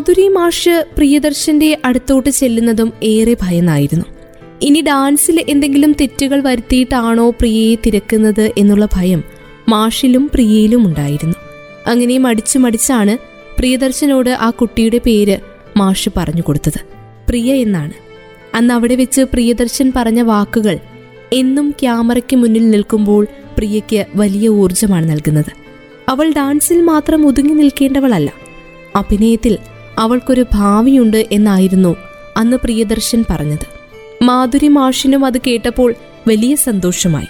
മാധുരി 0.04 0.28
മാഷ് 0.28 0.84
പ്രിയദർശന്റെ 0.96 1.78
അടുത്തോട്ട് 1.84 2.30
ചെല്ലുന്നതും 2.30 2.92
ഏറെ 3.02 3.36
ഭയന്നായിരുന്നു. 3.42 4.04
ഇനി 4.62 4.80
ഡാൻസിൽ 4.80 5.44
എന്തെങ്കിലും 5.48 5.92
തെറ്റുകൾ 6.00 6.40
വരുത്തിയിട്ടാണോ 6.40 7.30
പ്രിയയെ 7.30 7.74
തിരക്കുന്നത് 7.74 8.50
എന്നുള്ള 8.58 8.88
ഭയം 8.92 9.24
മാഷിലും 9.68 10.30
പ്രിയയിലും 10.34 10.86
ഉണ്ടായിരുന്നു. 10.86 11.34
അങ്ങനെ 11.86 12.18
മടിച്ചു 12.18 12.58
മടിച്ചാണ് 12.58 13.18
പ്രിയദർശനോട് 13.58 14.30
ആ 14.30 14.50
കുട്ടിയുടെ 14.50 14.98
പേര് 14.98 15.38
മാഷ് 15.76 16.08
പറഞ്ഞു 16.16 16.42
കൊടുത്തത്. 16.42 16.80
പ്രിയ 17.28 17.54
എന്നാണ്. 17.54 17.92
അന്ന് 18.54 18.74
അവിടെ 18.74 18.94
വെച്ച് 18.94 19.22
പ്രിയദർശൻ 19.22 19.92
പറഞ്ഞ 19.96 20.22
വാക്കുകൾ 20.22 20.78
എന്നും 21.32 21.70
ക്യാമറയ്ക്ക് 21.70 22.36
മുന്നിൽ 22.36 22.70
നിൽക്കുമ്പോൾ 22.70 23.26
പ്രിയയ്ക്ക് 23.56 24.06
വലിയ 24.14 24.48
ഊർജമാണ് 24.48 25.10
നൽകുന്നത്. 25.10 25.52
അവൾ 26.08 26.32
ഡാൻസിൽ 26.32 26.82
മാത്രം 26.82 27.26
ഒതുങ്ങി 27.26 27.54
നിൽക്കേണ്ടവളല്ല. 27.54 28.32
അഭിനയത്തിൽ 28.96 29.58
അവൾക്കൊരു 29.98 30.46
ഭാവിയുണ്ട് 30.52 31.26
എന്നായിരുന്നു 31.32 31.96
അന്ന് 32.36 32.56
പ്രിയദർശൻ 32.56 33.24
പറഞ്ഞത്. 33.30 33.66
മാധുരി 34.22 34.68
മാഷിനും 34.68 35.24
അത് 35.24 35.38
കേട്ടപ്പോൾ 35.38 35.94
വലിയ 36.28 36.54
സന്തോഷമായി. 36.54 37.26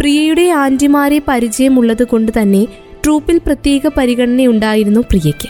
പ്രിയയുടെ 0.00 0.50
ആന്റിമാരെ 0.50 1.22
പരിചയമുള്ളത് 1.28 2.04
കൊണ്ട് 2.04 2.32
തന്നെ 2.42 2.66
ട്രൂപ്പിൽ 3.04 3.38
പ്രത്യേക 3.38 3.80
പരിഗണനയുണ്ടായിരുന്നു 3.96 5.00
പ്രിയയ്ക്ക്. 5.00 5.48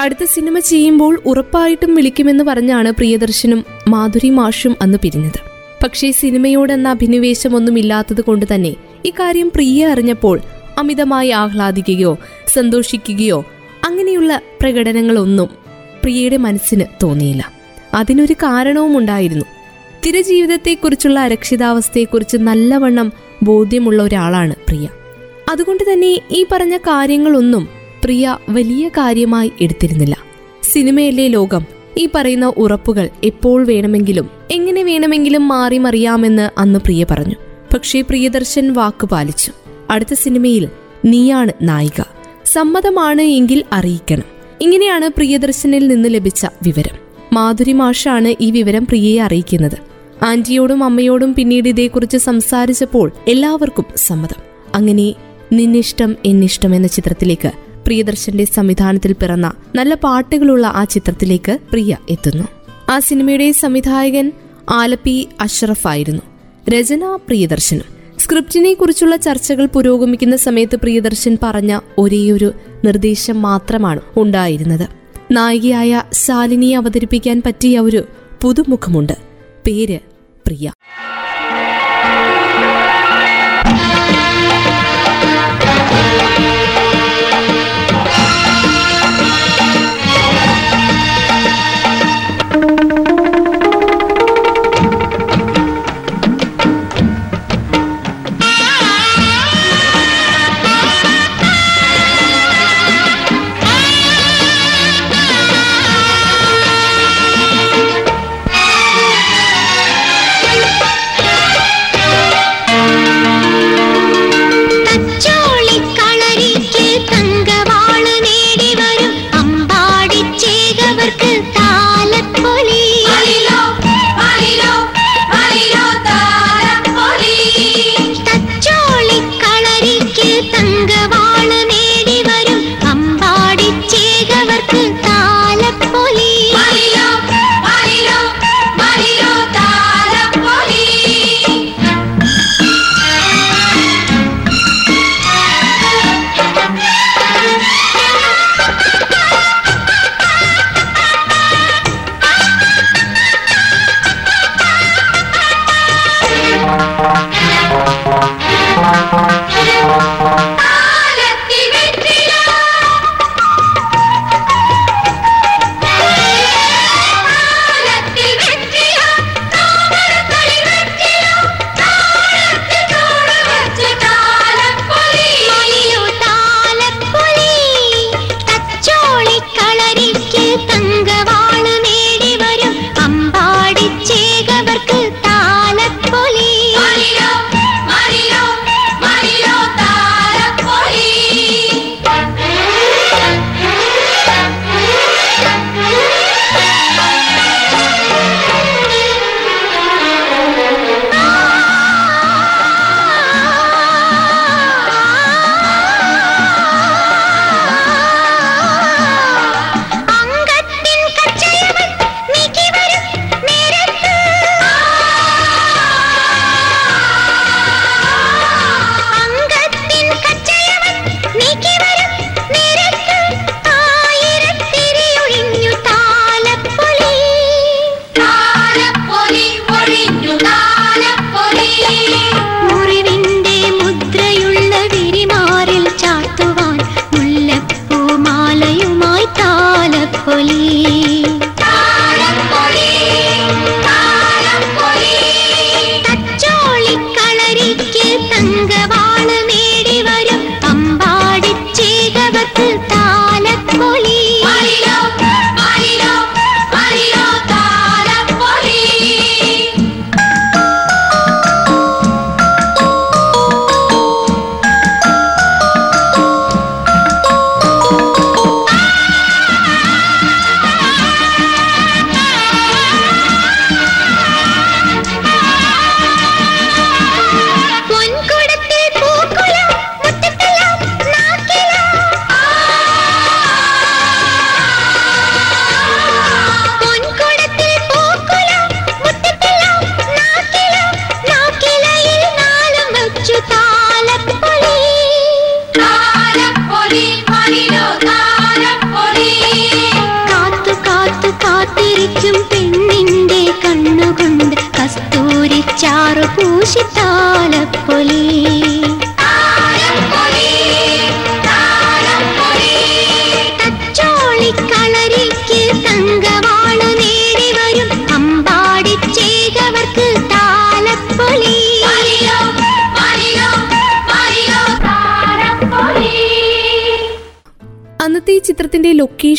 അടുത്ത 0.00 0.24
സിനിമ 0.24 0.58
ചെയ്യുമ്പോൾ 0.58 1.20
ഉറപ്പായിട്ടും 1.26 1.94
വിളിക്കുമെന്ന് 1.94 2.44
പറഞ്ഞാണ് 2.44 2.90
പ്രിയദർശനും 2.90 3.64
മാധുരി 3.88 4.30
മാഷും 4.30 4.76
അന്ന് 4.82 4.98
പിരിഞ്ഞത്. 5.02 5.40
പക്ഷേ 5.84 6.10
സിനിമയോടെന്ന 6.10 6.88
അഭിനിവേശമൊന്നുമില്ലാത്തത് 6.88 8.20
കൊണ്ട് 8.20 8.46
തന്നെ 8.54 8.74
ഇക്കാര്യം 9.04 9.48
പ്രിയ 9.48 9.86
അറിഞ്ഞപ്പോൾ 9.86 10.40
അമിതമായി 10.78 11.30
ആഹ്ലാദിക്കുകയോ 11.30 12.18
സന്തോഷിക്കുകയോ 12.48 13.44
അങ്ങനെയുള്ള 13.84 14.40
പ്രകടനങ്ങളൊന്നും 14.60 15.67
പ്രിയയുടെ 16.02 16.36
മനസ്സിന് 16.36 16.84
തോന്നിയില്ല. 17.02 17.52
അതിനൊരു 17.94 18.32
കാരണവും 18.32 18.98
ഉണ്ടായിരുന്നു 18.98 19.44
സ്ഥിരജീവിതത്തെക്കുറിച്ചുള്ള 20.00 21.20
അരക്ഷിതാവസ്ഥയെക്കുറിച്ച് 21.20 22.36
നല്ലവണ്ണം 22.36 23.12
ബോധ്യമുള്ള 23.42 24.02
ഒരാളാണ് 24.02 24.54
പ്രിയ. 24.68 24.88
അതുകൊണ്ട് 25.50 25.92
തന്നെ 25.92 26.20
ഈ 26.30 26.46
പറഞ്ഞ 26.52 26.76
കാര്യങ്ങളൊന്നും 26.76 27.68
പ്രിയ 28.04 28.38
വലിയ 28.48 28.88
കാര്യമായി 28.88 29.52
എടുത്തിരുന്നില്ല. 29.60 30.16
സിനിമയിലെ 30.72 31.28
ലോകം? 31.28 31.66
ഈ 31.98 32.08
പറയുന്ന 32.14 32.46
ഉറപ്പുകൾ 32.46 33.08
എപ്പോൾ 33.24 33.66
വേണമെങ്കിലും 33.66 34.30
എങ്ങനെ 34.50 34.82
വേണമെങ്കിലും 34.82 35.48
മാറി 35.48 35.78
മറിയാമെന്ന് 35.78 36.50
അന്ന് 36.58 36.78
പ്രിയ 36.78 37.06
പറഞ്ഞു. 37.10 37.34
പക്ഷേ 37.74 38.00
പ്രിയദർശൻ 38.00 38.72
വാക്ക് 38.72 39.06
പാലിച്ചു. 39.06 39.52
അടുത്ത 39.90 40.14
സിനിമയിൽ 40.14 40.68
നീയാണ് 41.04 41.52
നായിക. 41.62 42.02
സമ്മതമാണ് 42.44 43.22
എങ്കിൽ 43.22 43.64
അറിയിക്കണം. 43.72 44.37
ഇങ്ങനെയാണ് 44.60 45.08
പ്രിയദർശനിൽ 45.08 45.88
നിന്ന് 45.88 46.14
ലഭിച്ച 46.14 46.46
വിവരം. 46.62 46.96
മാധുരി 47.32 47.72
മാഷാണ് 47.72 48.34
ഈ 48.40 48.50
വിവരം 48.50 48.86
പ്രിയയെ 48.86 49.22
അറിയിക്കുന്നത്. 49.22 49.78
ആന്റിയോടും 50.24 50.84
അമ്മയോടും 50.84 51.34
പിന്നീട് 51.34 51.68
ഇതേക്കുറിച്ച് 51.68 52.16
സംസാരിച്ചപ്പോൾ 52.16 53.12
എല്ലാവർക്കും 53.28 53.84
സമ്മതം. 53.96 54.42
അങ്ങനെ 54.74 55.14
നിന്നിഷ്ടം 55.52 56.16
എന്നിഷ്ടം 56.24 56.74
എന്ന 56.74 56.86
ചിത്രത്തിലേക്ക് 56.86 57.52
പ്രിയദർശന്റെ 57.84 58.44
സംവിധാനത്തിൽ 58.44 59.12
പിറന്ന 59.12 59.52
നല്ല 59.74 59.94
പാട്ടുകളുള്ള 59.94 60.66
ആ 60.66 60.84
ചിത്രത്തിലേക്ക് 60.84 61.58
പ്രിയ 61.72 61.96
എത്തുന്നു. 62.10 62.48
ആ 62.90 62.98
സിനിമയുടെ 62.98 63.52
സംവിധായകൻ 63.52 64.32
ആലപ്പി 64.70 65.28
അഷ്റഫ് 65.40 65.88
ആയിരുന്നു. 65.88 66.22
രചന 66.70 67.16
പ്രിയദർശനും. 67.16 67.97
സ്ക്രിപ്റ്റിനെ 68.28 68.74
കുറിച്ചുള്ള 68.74 69.16
ചർച്ചകൾ 69.16 69.66
പുരോഗമിക്കുന്ന 69.66 70.36
സമയത്ത് 70.36 70.76
പ്രിയദർശൻ 70.76 71.38
പറഞ്ഞ 71.42 71.78
ഒരേയൊരു 71.98 72.52
നിർദ്ദേശം 72.84 73.42
മാത്രമാണ് 73.42 74.00
ഉണ്ടായിരുന്നത്. 74.16 74.88
നായികയായ 75.30 76.02
ശാലിനിയെ 76.12 76.76
അവതരിപ്പിക്കാൻ 76.76 77.42
പറ്റിയ 77.46 77.80
ഒരു 77.80 78.04
പുതുമുഖമുണ്ട്. 78.42 79.12
പേര് 79.66 79.98
പ്രിയ. 80.46 80.72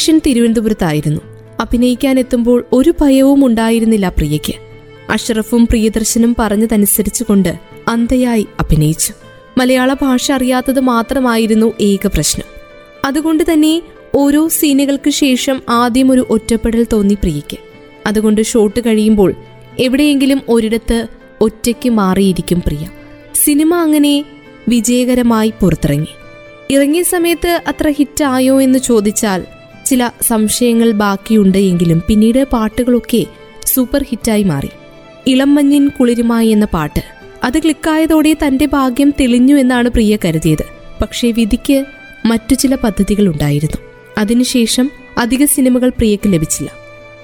ലൊക്കേഷൻ 0.10 0.22
തിരുവനന്തപുരത്തായിരുന്നു. 0.26 1.22
അഭിനയിക്കാൻ 1.60 2.20
എത്തുമ്പോൾ 2.20 2.66
ഒരു 2.74 2.94
ഭയവും 3.02 3.46
ഉണ്ടായിരുന്നില്ല 3.46 4.10
പ്രിയയ്ക്ക്. 4.10 4.54
അഷറഫും 5.12 5.68
പ്രിയദർശനും 5.68 6.36
പറഞ്ഞതനുസരിച്ചുകൊണ്ട് 6.40 7.54
അന്തയായി 7.88 8.48
അഭിനയിച്ചു. 8.60 9.14
മലയാള 9.58 9.94
ഭാഷ 9.94 10.32
അറിയാത്തത് 10.32 10.80
മാത്രമായിരുന്നു 10.80 11.74
ഏക 11.82 12.08
പ്രശ്നം. 12.08 12.46
അതുകൊണ്ട് 13.06 13.44
തന്നെ 13.54 13.82
ഓരോ 14.16 14.48
സീനുകൾക്ക് 14.48 15.10
ശേഷം 15.10 15.62
ആദ്യം 15.70 16.12
ഒരു 16.12 16.26
ഒറ്റപ്പെടൽ 16.30 16.88
തോന്നി 16.94 17.14
പ്രിയയ്ക്ക്. 17.14 17.58
അതുകൊണ്ട് 18.08 18.42
ഷോട്ട് 18.42 18.80
കഴിയുമ്പോൾ 18.80 19.34
എവിടെയെങ്കിലും 19.80 20.42
ഒരിടത്ത് 20.50 21.08
ഒറ്റയ്ക്ക് 21.42 21.90
മാറിയിരിക്കും 21.90 22.62
പ്രിയ. 22.62 22.90
സിനിമ 23.44 23.76
അങ്ങനെ 23.76 24.26
വിജയകരമായി 24.68 25.54
പുറത്തിറങ്ങി. 25.62 26.14
ഇറങ്ങിയ 26.70 27.04
സമയത്ത് 27.04 27.62
അത്ര 27.68 27.90
ഹിറ്റായോ 27.90 28.62
എന്ന് 28.62 28.80
ചോദിച്ചാൽ 28.80 29.46
ചില 29.90 30.10
സംശയങ്ങൾ 30.22 30.92
ബാക്കിയുണ്ട് 30.92 31.58
എങ്കിലും 31.58 32.02
പിന്നീട് 32.08 32.44
പാട്ടുകളൊക്കെ 32.44 33.26
സൂപ്പർ 33.66 34.04
ഹിറ്റായി 34.04 34.44
മാറി. 34.44 34.70
ഇളം 35.28 35.56
മഞ്ഞിൻ 35.56 35.88
കുളിരുമായി 35.88 36.48
എന്ന 36.48 36.66
പാട്ട്. 36.66 37.02
അത് 37.44 37.60
ക്ലിക്കായതോടെ 37.60 38.34
തന്റെ 38.34 38.66
ഭാഗ്യം 38.66 39.14
തെളിഞ്ഞു 39.20 39.56
എന്നാണ് 39.56 39.90
പ്രിയ 39.90 40.18
കരുതിയത്. 40.26 40.66
പക്ഷേ 41.02 41.32
വിധിക്ക് 41.32 41.86
മറ്റു 42.26 42.54
ചില 42.54 42.76
പദ്ധതികൾ 42.76 43.28
ഉണ്ടായിരുന്നു. 43.28 43.78
അതിനുശേഷം 44.18 44.92
അധിക 45.18 45.46
സിനിമകൾ 45.46 45.90
പ്രിയക്ക് 45.90 46.34
ലഭിച്ചില്ല. 46.34 46.72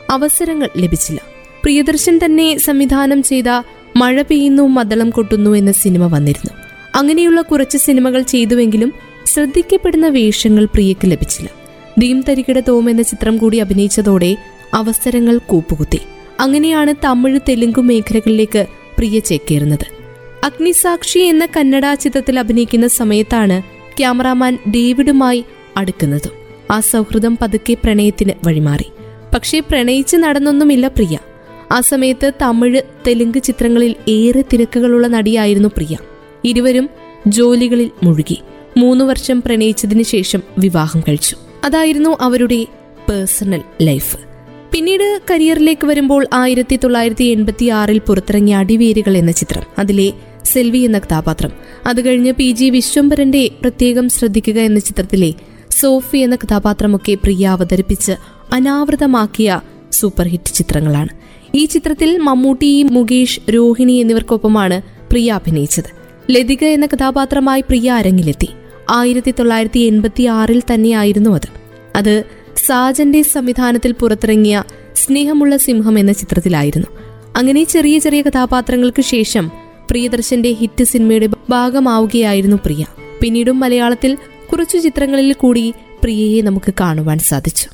അവസരങ്ങൾ 0.09 0.69
ലഭിച്ചില്ല. 0.77 1.21
പ്രിയദർശൻ 1.63 2.19
തന്നെ 2.25 2.57
സംവിധാനം 2.57 3.23
ചെയ്ത 3.23 3.49
മഴ 3.95 4.21
പെയ്യുന്നു 4.21 4.63
മദ്ദളം 4.63 5.09
കൊട്ടുന്നു 5.09 5.51
എന്ന 5.51 5.71
സിനിമ 5.71 6.05
വന്നിരുന്നു. 6.15 6.53
അങ്ങനെയുള്ള 6.95 7.41
കുറച്ച് 7.41 7.77
സിനിമകൾ 7.77 8.21
ചെയ്തുവെങ്കിലും 8.21 8.93
ശ്രദ്ധിക്കപ്പെടുന്ന 9.25 10.07
വേഷങ്ങൾ 10.07 10.65
പ്രിയക്ക് 10.65 11.11
ലഭിച്ചില്ല. 11.11 11.64
ദീം 11.99 12.23
തരികിട 12.29 12.59
തോം 12.59 12.89
എന്ന 12.89 13.01
ചിത്രം 13.01 13.37
കൂടി 13.37 13.57
അഭിനയിച്ചതോടെ 13.57 14.37
അവസരങ്ങൾ 14.73 15.37
കൂപ്പുകുത്തി. 15.37 15.99
അങ്ങനെയാണ് 16.39 16.93
തമിഴ് 17.05 17.39
തെലുങ്ക് 17.49 17.81
മേഖലകളിലേക്ക് 17.81 18.65
പ്രിയ 18.97 19.19
ചേക്കേറുന്നത്. 19.19 19.85
അഗ്നിസാക്ഷി 20.43 21.19
എന്ന 21.19 21.45
കന്നഡ 21.45 21.93
ചിത്രത്തിൽ 21.93 22.39
അഭിനയിക്കുന്ന 22.39 22.87
സമയത്താണ് 22.87 23.61
ക്യാമറാമാൻ 23.97 24.57
ഡേവിഡുമായി 24.75 25.45
അടുക്കുന്നത്. 25.77 26.29
ആ 26.71 26.79
സൗഹൃദം 26.79 27.37
പതുക്കെ 27.41 27.73
പ്രണയത്തിന് 27.73 28.31
വഴിമാറി. 28.45 28.85
പക്ഷേ 29.35 29.59
പ്രണയിച്ച് 29.59 30.17
നടന്നൊന്നുമില്ല 30.17 30.87
പ്രിയ. 30.87 31.19
ആ 31.71 31.81
സമയത്ത് 31.81 32.31
തമിഴ് 32.41 32.81
തെലുങ്ക് 33.07 33.43
ചിത്രങ്ങളിൽ 33.43 33.95
ഏറെ 34.07 34.43
തിരക്കുകളുള്ള 34.53 35.07
നടിയായിരുന്നു 35.07 35.69
പ്രിയ. 35.69 35.97
ഇരുവരും 36.43 36.89
ജോലികളിൽ 37.27 37.91
മുഴുകി. 38.03 38.41
മൂന്നു 38.77 39.05
വർഷം 39.05 39.41
പ്രണയിച്ചതിന് 39.41 40.03
ശേഷം 40.03 40.41
വിവാഹം 40.57 40.99
കഴിച്ചു. 40.99 41.35
അതായിരുന്നു 41.65 42.17
അവരുടെ 42.21 42.65
പേഴ്സണൽ 43.09 43.61
ലൈഫ്. 43.81 44.17
പിന്നീട് 44.71 45.19
കരിയറിലേക്ക് 45.31 45.87
വരുമ്പോൾ 45.87 46.27
ആയിരത്തി 46.33 46.75
തൊള്ളായിരത്തി 46.75 47.23
എൺപത്തി 47.23 47.65
ആറിൽ 47.65 47.99
പുറത്തിറങ്ങിയ 47.99 48.55
അടിവേരുകൾ 48.55 49.17
എന്ന 49.17 49.31
ചിത്രം 49.31 49.63
അതിലെ 49.79 50.13
സെൽവി 50.45 50.77
എന്ന 50.77 50.99
കഥാപാത്രം. 50.99 51.51
അത് 51.87 52.05
കഴിഞ്ഞ് 52.05 52.31
പി 52.31 52.51
ജി 52.51 52.69
വിശ്വംഭരന്റെ 52.69 53.49
പ്രത്യേകം 53.61 54.09
ശ്രദ്ധിക്കുക 54.09 54.59
എന്ന 54.59 54.79
ചിത്രത്തിലെ 54.79 55.33
സോഫി 55.71 56.17
എന്ന 56.17 56.35
കഥാപാത്രമൊക്കെ 56.35 57.13
പ്രിയ 57.13 57.47
അവതരിപ്പിച്ച് 57.47 58.11
അനാവൃതമാക്കിയ 58.53 59.61
സൂപ്പർ 59.91 60.27
ഹിറ്റ് 60.27 60.53
ചിത്രങ്ങളാണ്. 60.53 61.09
ഈ 61.55 61.65
ചിത്രത്തിൽ 61.65 62.17
മമ്മൂട്ടി 62.17 62.83
മുകേഷ് 62.83 63.39
രോഹിണി 63.49 63.93
എന്നിവർക്കൊപ്പമാണ് 63.93 64.81
പ്രിയ 64.81 65.31
അഭിനയിച്ചത്. 65.31 65.91
ലതിക 66.31 66.63
എന്ന 66.63 66.85
കഥാപാത്രമായി 66.85 67.61
പ്രിയ 67.61 67.91
അരങ്ങിലെത്തി. 67.91 68.49
ആയിരത്തി 68.89 69.33
തൊള്ളായിരത്തി 69.39 69.79
എൺപത്തി 69.79 70.23
ആറിൽ 70.23 70.63
തന്നെയായിരുന്നു 70.73 71.29
അത്. 71.29 71.47
അത് 71.95 72.23
സാജന്റെ 72.57 73.21
സംവിധാനത്തിൽ 73.21 73.91
പുറത്തിറങ്ങിയ 73.91 74.63
സ്നേഹമുള്ള 74.95 75.57
സിംഹം 75.57 75.99
എന്ന 75.99 76.11
ചിത്രത്തിലായിരുന്നു. 76.11 76.87
അങ്ങനെ 77.35 77.63
ചെറിയ 77.63 77.99
ചെറിയ 77.99 78.21
കഥാപാത്രങ്ങൾക്ക് 78.21 79.01
ശേഷം 79.01 79.51
പ്രിയദർശന്റെ 79.89 80.51
ഹിറ്റ് 80.51 80.83
സിനിമയുടെ 80.83 81.29
ഭാഗമാവുകയായിരുന്നു 81.49 82.57
പ്രിയ. 82.65 82.85
പിന്നീടും 83.21 83.59
മലയാളത്തിൽ 83.59 84.17
കുറച്ചു 84.51 84.77
ചിത്രങ്ങളിൽ 84.77 85.33
കൂടി 85.33 85.73
പ്രിയയെ 86.03 86.41
നമുക്ക് 86.41 86.73
കാണുവാൻ 86.79 87.19
സാധിച്ചു. 87.19 87.69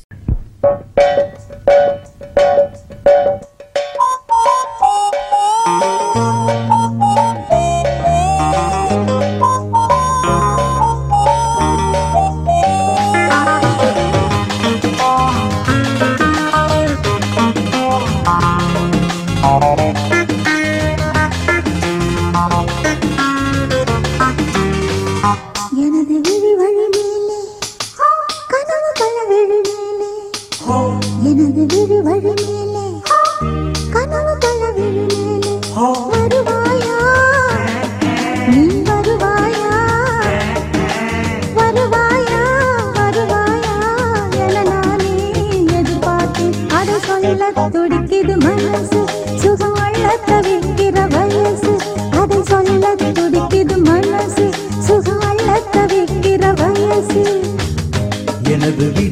the 58.76 58.90
beat. 58.92 59.11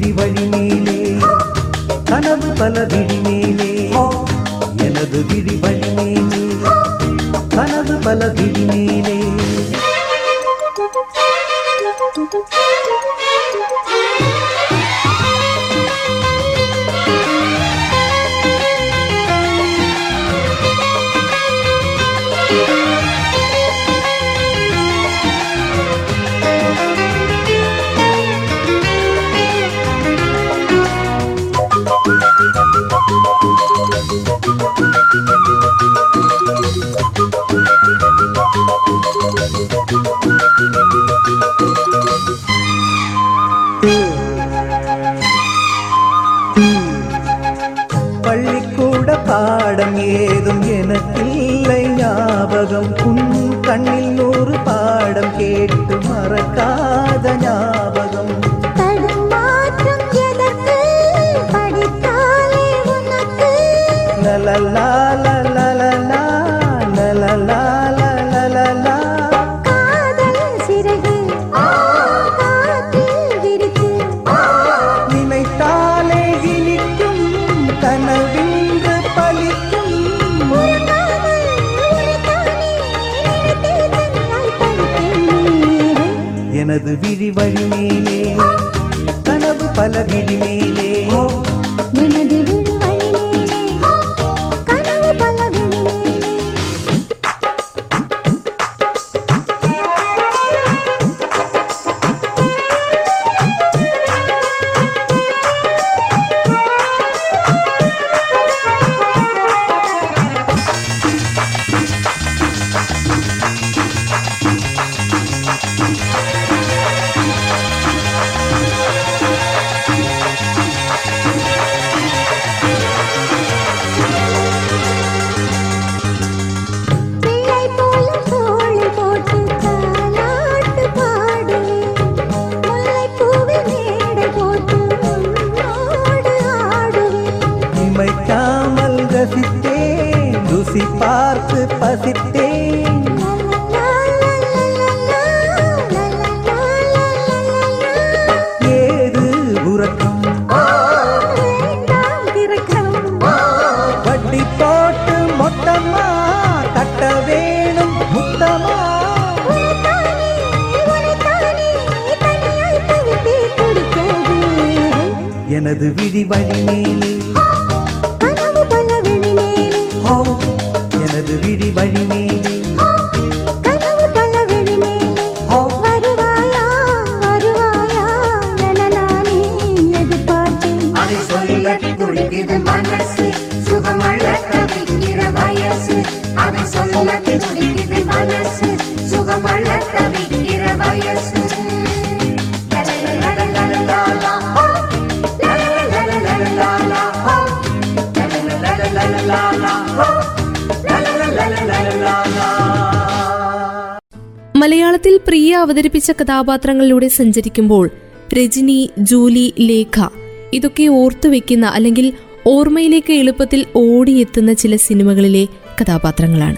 പ്രിയ 206.01 206.13
കഥാപാത്രങ്ങളിലൂടെ 206.21 207.07
സഞ്ചരിക്കുമ്പോൾ 207.07 207.89
രജനി 208.33 208.89
ജൂലി 208.97 209.53
ലേഖ 209.59 210.07
ഇതൊക്കെ 210.53 210.83
ഓർത്തു 210.83 211.01
ഓർത്തുവെക്കുന്ന 211.01 211.65
അല്ലെങ്കിൽ 211.65 212.13
ഓർമ്മയിലേക്ക് 212.47 213.13
എളുപ്പത്തിൽ 213.13 213.65
ഓടിയെത്തുന്ന 213.75 214.53
ചില 214.53 214.75
സിനിമകളിലെ 214.75 215.47
കഥാപാത്രങ്ങളാണ്. 215.81 216.55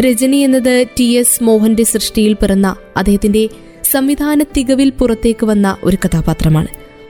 രജനി 0.00 0.36
എന്നത് 0.36 0.84
ടി 1.00 1.04
എസ് 1.04 1.44
മോഹന്റെ 1.44 1.82
സൃഷ്ടിയിൽ 1.82 2.32
പിറന്ന 2.32 2.76
അദ്ദേഹത്തിന്റെ 2.96 3.48
സംവിധാന 3.90 4.42
തികവിൽ 4.42 4.90
പുറത്തേക്ക് 4.90 5.46
വന്ന 5.46 5.76
ഒരു 5.84 5.98
കഥാപാത്രമാണ്. 6.04 6.68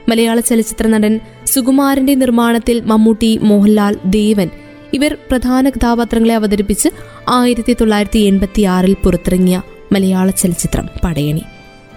മലയാള 0.09 0.39
ചലച്ചിത്ര 0.39 0.87
നടൻ 0.87 1.19
സുകുമാരന്റെ 1.45 2.15
നിർമ്മാണത്തിൽ 2.15 2.81
മമ്മൂട്ടി 2.81 3.37
മോഹൻലാൽ 3.37 3.97
ദേവൻ 4.05 4.49
ഇവർ 4.93 5.17
പ്രധാന 5.31 5.69
കഥാപാത്രങ്ങളെ 5.69 6.35
അവതരിപ്പിച്ച് 6.35 6.89
ആയിരത്തി 7.29 7.73
തൊള്ളായിരത്തി 7.81 8.19
എൺപത്തി 8.19 8.65
പുറത്തിറങ്ങിയ 9.05 9.61
മലയാള 9.91 10.29
ചലച്ചിത്രം 10.29 10.87
പടയണി. 11.03 11.41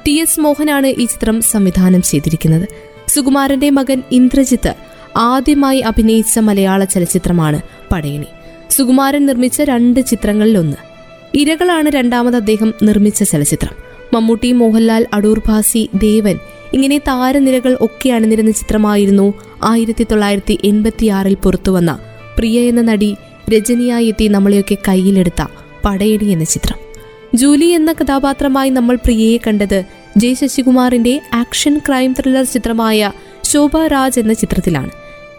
ടി 0.06 0.12
എസ് 0.12 0.40
മോഹനാണ് 0.40 0.86
ഈ 0.86 1.04
ചിത്രം 1.04 1.40
സംവിധാനം 1.40 2.02
ചെയ്തിരിക്കുന്നത്. 2.02 2.68
സുകുമാരന്റെ 3.08 3.70
മകൻ 3.70 4.02
ഇന്ദ്രജിത്ത് 4.10 4.74
ആദ്യമായി 5.16 5.78
അഭിനയിച്ച 5.78 6.38
മലയാള 6.38 6.84
ചലച്ചിത്രമാണ് 6.84 7.60
പടയണി. 7.92 8.26
സുകുമാരൻ 8.70 9.26
നിർമ്മിച്ച 9.26 9.62
രണ്ട് 9.62 10.00
ചിത്രങ്ങളിലൊന്ന്. 10.00 10.76
ഇരകളാണ് 11.34 11.88
രണ്ടാമത് 11.88 12.36
അദ്ദേഹം 12.36 12.74
നിർമ്മിച്ച 12.82 13.22
ചലച്ചിത്രം. 13.22 13.74
മമ്മൂട്ടി 14.14 14.52
മോഹൻലാൽ 14.52 15.06
അടൂർ 15.12 15.42
ഭാസി 15.46 15.90
ദേവൻ 15.94 16.38
ഇങ്ങനെ 16.72 16.98
താരനിരകൾ 16.98 17.78
ഒക്കെ 17.80 18.10
അണിനിരുന്ന 18.10 18.50
ചിത്രമായിരുന്നു 18.50 19.34
ആയിരത്തി 19.62 20.06
തൊള്ളായിരത്തി 20.10 20.58
എൺപത്തിയാറിൽ 20.64 21.34
പുറത്തുവന്ന 21.34 21.98
പ്രിയ 22.38 22.60
എന്ന 22.60 22.82
നടി 22.82 23.16
രജനിയായി 23.50 24.06
എത്തി 24.06 24.28
നമ്മളെയൊക്കെ 24.28 24.76
കയ്യിലെടുത്ത 24.88 25.42
പടയണി 25.84 26.24
എന്ന 26.24 26.44
ചിത്രം. 26.44 26.91
ജൂലി 27.34 27.66
എന്ന 27.66 27.92
കഥാപാത്രമായി 27.92 28.70
നമ്മൾ 28.70 28.96
പ്രിയയെ 28.96 29.38
കണ്ടത് 29.46 29.84
ജെ 30.16 30.34
ശശികുമാറിന്റെ 30.34 31.20
ആക്ഷൻ 31.34 31.78
ക്രൈം 31.78 32.12
ത്രില്ലർ 32.12 32.44
ചിത്രമായ 32.44 33.12
ശോഭ 33.44 33.76
രാജ് 33.86 34.20
എന്ന 34.20 34.32
ചിത്രത്തിലാണ്. 34.32 34.90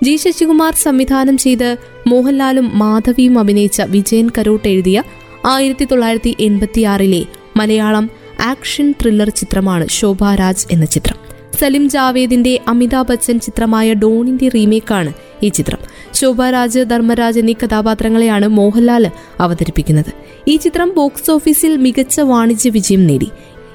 ജി 0.04 0.16
ശശികുമാർ 0.16 0.74
സംവിധാനം 0.76 1.38
ചെയ്ത് 1.38 1.78
മോഹൻലാലും 2.08 2.80
മാധവിയും 2.80 3.40
അഭിനയിച്ച 3.40 3.82
വിജയൻ 3.82 4.30
കരോട്ട് 4.38 4.68
എഴുതിയ 4.68 5.04
ആയിരത്തി 5.46 5.86
തൊള്ളായിരത്തി 5.86 6.36
എൺപത്തിയാറിലെ 6.40 7.26
മലയാളം 7.58 8.10
ആക്ഷൻ 8.42 8.92
ത്രില്ലർ 9.02 9.30
ചിത്രമാണ് 9.30 9.88
ശോഭ 9.88 10.24
രാജ് 10.24 10.68
എന്ന 10.72 10.86
ചിത്രം. 10.86 11.23
സലിം 11.60 11.90
ജാവേദിന്റെ 11.90 12.60
അമിതാഭ് 12.68 13.08
ബച്ചൻ 13.08 13.40
ചിത്രമായ 13.40 13.94
ഡോണിന്റെ 13.94 14.48
റീമേക്കാണ് 14.48 15.14
ഈ 15.44 15.50
ചിത്രം. 15.50 15.78
ശോഭാരാജ് 16.14 16.80
ധർമ്മരാജ് 16.80 17.40
എന്നീ 17.40 17.54
കഥാപാത്രങ്ങളെയാണ് 17.54 18.48
മോഹൻലാൽ 18.48 19.12
അവതരിപ്പിക്കുന്നത്. 19.40 20.14
ഈ 20.48 20.56
ചിത്രം 20.56 20.94
ബോക്സ് 20.96 21.32
ഓഫീസിൽ 21.32 21.78
മികച്ച 21.78 22.20
വാണിജ്യ 22.20 22.70
വിജയം 22.70 23.08
നേടി. 23.08 23.28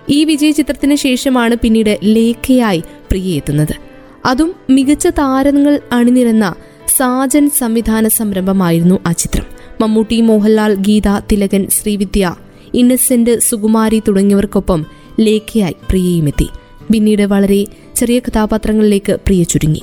ഈ 0.08 0.24
വിജയ 0.24 0.50
ചിത്രത്തിന് 0.50 0.94
ശേഷമാണ് 0.94 1.56
പിന്നീട് 1.56 1.98
ലേഖയായി 2.02 2.80
പ്രിയ 2.80 3.36
എത്തുന്നത്. 3.36 3.74
അതും 4.26 4.54
മികച്ച 4.70 5.06
താരങ്ങൾ 5.06 5.80
അണിനിരന്ന 5.92 6.54
സാജൻ 6.96 7.50
സംവിധാന 7.50 8.08
സംരംഭമായിരുന്നു 8.08 8.98
ആ 9.06 9.12
ചിത്രം. 9.12 9.44
മമ്മൂട്ടി 9.80 10.20
മോഹൻലാൽ 10.20 10.74
ഗീത 10.74 11.18
തിലകൻ 11.32 11.66
ശ്രീവിദ്യ 11.70 12.34
ഇന്നസെന്റ് 12.74 13.38
സുകുമാരി 13.38 14.02
തുടങ്ങിയവർക്കൊപ്പം 14.08 14.86
ലേഖയായി 15.20 15.74
പ്രിയയുമെത്തി. 15.88 16.48
പിന്നീട് 16.92 17.22
വളരെ 17.22 17.66
ചെറിയ 17.96 18.18
കഥാപാത്രങ്ങളിലേക്ക് 18.18 19.12
പ്രിയ 19.12 19.42
ചുരുങ്ങി. 19.42 19.82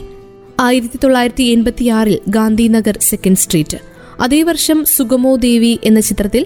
ആയിരത്തി 0.60 1.00
തൊള്ളായിരത്തി 1.04 1.44
എൺപത്തിയാറിൽ 1.44 2.20
ഗാന്ധിനഗർ 2.28 2.98
സെക്കൻഡ് 3.02 3.38
സ്ട്രീറ്റ്. 3.38 3.78
അതേ 4.22 4.44
വർഷം 4.44 4.86
സുഗമോ 4.86 5.36
ദേവി 5.36 5.80
എന്ന 5.84 6.00
ചിത്രത്തിൽ 6.00 6.46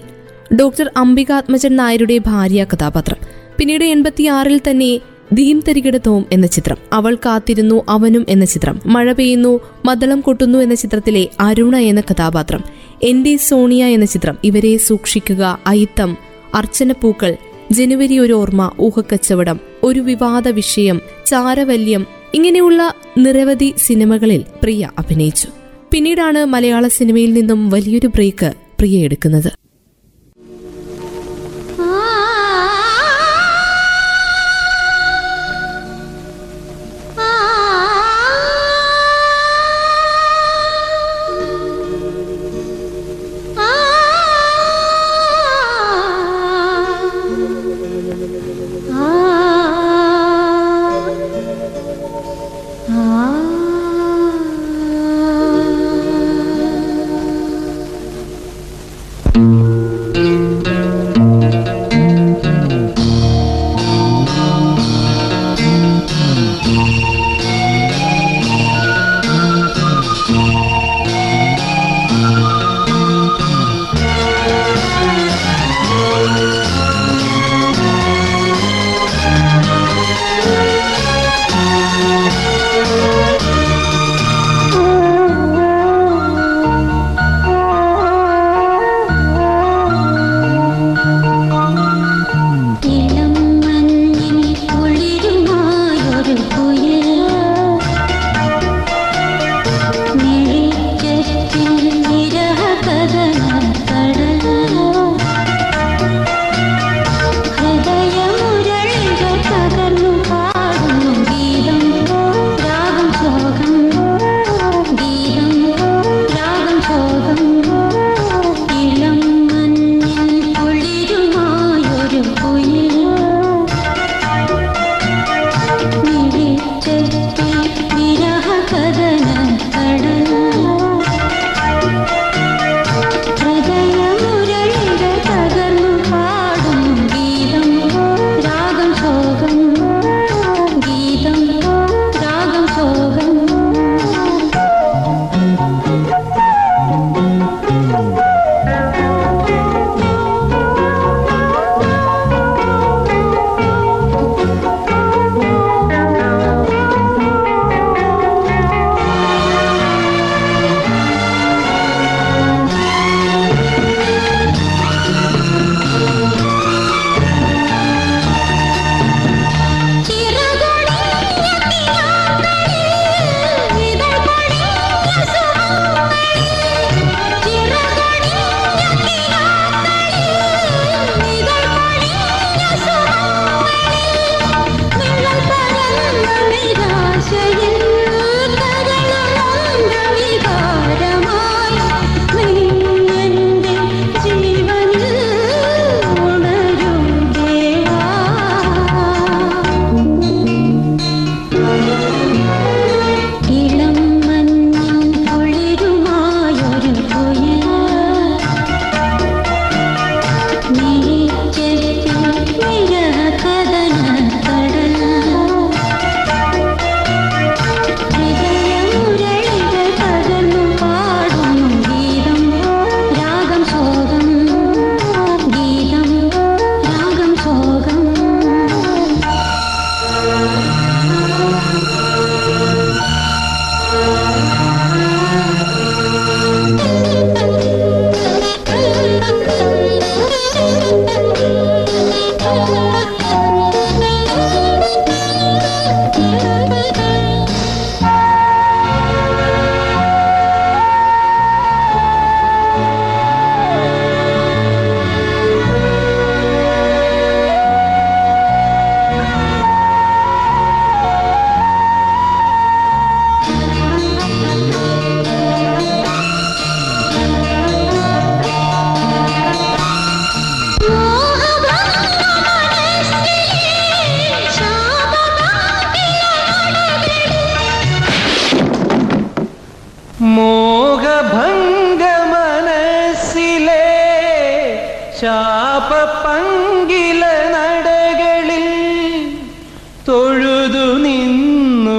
ഡോക്ടർ 0.54 0.90
അംബികാത്മജൻ 0.96 1.76
നായരുടെ 1.76 2.18
ഭാര്യ 2.18 2.64
കഥാപാത്രം. 2.64 3.16
പിന്നീട് 3.58 3.84
എൺപത്തിയാറിൽ 3.84 4.60
തന്നെ 4.70 5.00
ദീം 5.32 5.62
തരികിടത്തോം 5.68 6.26
എന്ന 6.32 6.46
ചിത്രം 6.46 6.76
അവൾ 6.92 7.14
കാത്തിരുന്നു 7.14 7.84
അവനും 7.88 8.26
എന്ന 8.28 8.44
ചിത്രം 8.44 8.80
മഴ 8.86 9.12
പെയ്യുന്നു 9.12 9.60
മദളം 9.84 10.20
കൊട്ടുന്നു 10.20 10.58
എന്ന 10.58 10.74
ചിത്രത്തിലെ 10.74 11.28
അരുണ 11.40 11.76
എന്ന 11.76 12.00
കഥാപാത്രം 12.00 12.64
എന്റെ 13.02 13.36
സോണിയ 13.36 13.84
എന്ന 13.84 14.04
ചിത്രം 14.04 14.38
ഇവരെ 14.44 14.76
സൂക്ഷിക്കുക 14.76 15.60
അയിത്തം 15.66 16.16
അർച്ചനപ്പൂക്കൾ 16.54 17.36
ജനുവരി 17.72 18.18
ഒരു 18.18 18.32
ഓർമ്മ 18.32 18.70
ഊഹക്കച്ചവടം 18.80 19.58
ഒരു 19.84 20.00
വിവാദ 20.00 20.48
വിഷയം 20.48 21.00
ചാരവല്യം 21.26 22.06
ഇങ്ങനെയുള്ള 22.34 22.80
നിരവധി 23.18 23.74
സിനിമകളിൽ 23.78 24.44
പ്രിയ 24.62 24.90
അഭിനയിച്ചു. 24.98 25.48
പിന്നീടാണ് 25.92 26.44
മലയാള 26.44 26.88
സിനിമയിൽ 26.88 27.32
നിന്നും 27.32 27.70
വലിയൊരു 27.70 28.06
ബ്രേക്ക് 28.06 28.50
പ്രിയ 28.80 28.98
എടുക്കുന്നത് 28.98 29.50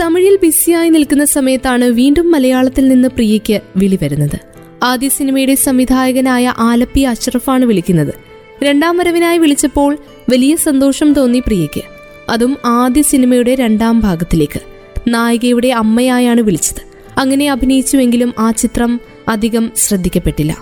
തമിഴിൽ 0.00 0.38
ബിസിയായി 0.42 0.88
നിൽക്കുന്ന 0.88 1.24
സമയത്താണ് 1.24 1.84
വീണ്ടും 1.84 2.30
മലയാളത്തിൽ 2.30 2.88
നിന്ന് 2.88 3.08
പ്രിയയ്ക്ക് 3.08 3.60
വിളി 3.76 3.98
വരുന്നത്. 4.02 4.40
ആദ്യ 4.82 5.08
സിനിമയുടെ 5.08 5.54
സംവിധായകനായ 5.54 6.54
ആലപ്പി 6.58 7.00
അഷ്റഫാണ് 7.00 7.64
വിളിക്കുന്നത്. 7.64 8.14
രണ്ടാം 8.62 8.98
വരവിനായി 8.98 9.38
വിളിച്ചപ്പോൾ 9.38 9.98
വലിയ 10.30 10.56
സന്തോഷം 10.56 11.12
തോന്നി 11.12 11.38
പ്രിയയ്ക്ക്. 11.38 11.82
അതും 12.30 12.56
ആദ്യ 12.64 13.02
സിനിമയുടെ 13.02 13.54
രണ്ടാം 13.54 14.00
ഭാഗത്തിലേക്ക്. 14.00 14.60
നായികയുടെ 15.08 15.68
അമ്മയായാണ് 15.68 16.40
വിളിച്ചത്. 16.40 16.82
അങ്ങനെ 17.18 17.50
അഭിനയിച്ചുവെങ്കിലും 17.50 18.34
ആ 18.38 18.50
ചിത്രം 18.50 19.00
അധികം 19.28 19.72
ശ്രദ്ധിക്കപ്പെട്ടില്ല. 19.76 20.58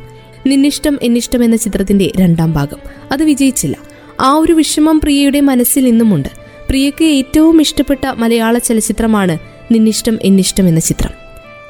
നിന്നിഷ്ടം 0.46 0.98
എന്നിഷ്ടം 1.02 1.44
എന്ന 1.44 1.56
ചിത്രത്തിന്റെ 1.56 2.12
രണ്ടാം 2.20 2.52
ഭാഗം. 2.52 2.76
അത് 3.12 3.22
വിജയിച്ചില്ല. 3.22 3.76
ആ 4.20 4.32
ഒരു 4.32 4.52
വിഷമം 4.52 5.00
പ്രിയയുടെ 5.00 5.40
മനസ്സിൽ 5.40 5.88
ഇന്നുമുണ്ട് 5.88 6.28
പ്രിയയ്ക്ക് 6.68 7.04
ഏറ്റവും 7.04 7.60
ഇഷ്ടപ്പെട്ട 7.60 8.06
മലയാള 8.06 8.58
ചലച്ചിത്രമാണ് 8.58 9.38
നിന്നിഷ്ടം 9.72 10.18
എന്നിഷ്ടം 10.22 10.68
എന്ന 10.68 10.80
ചിത്രം. 10.80 11.10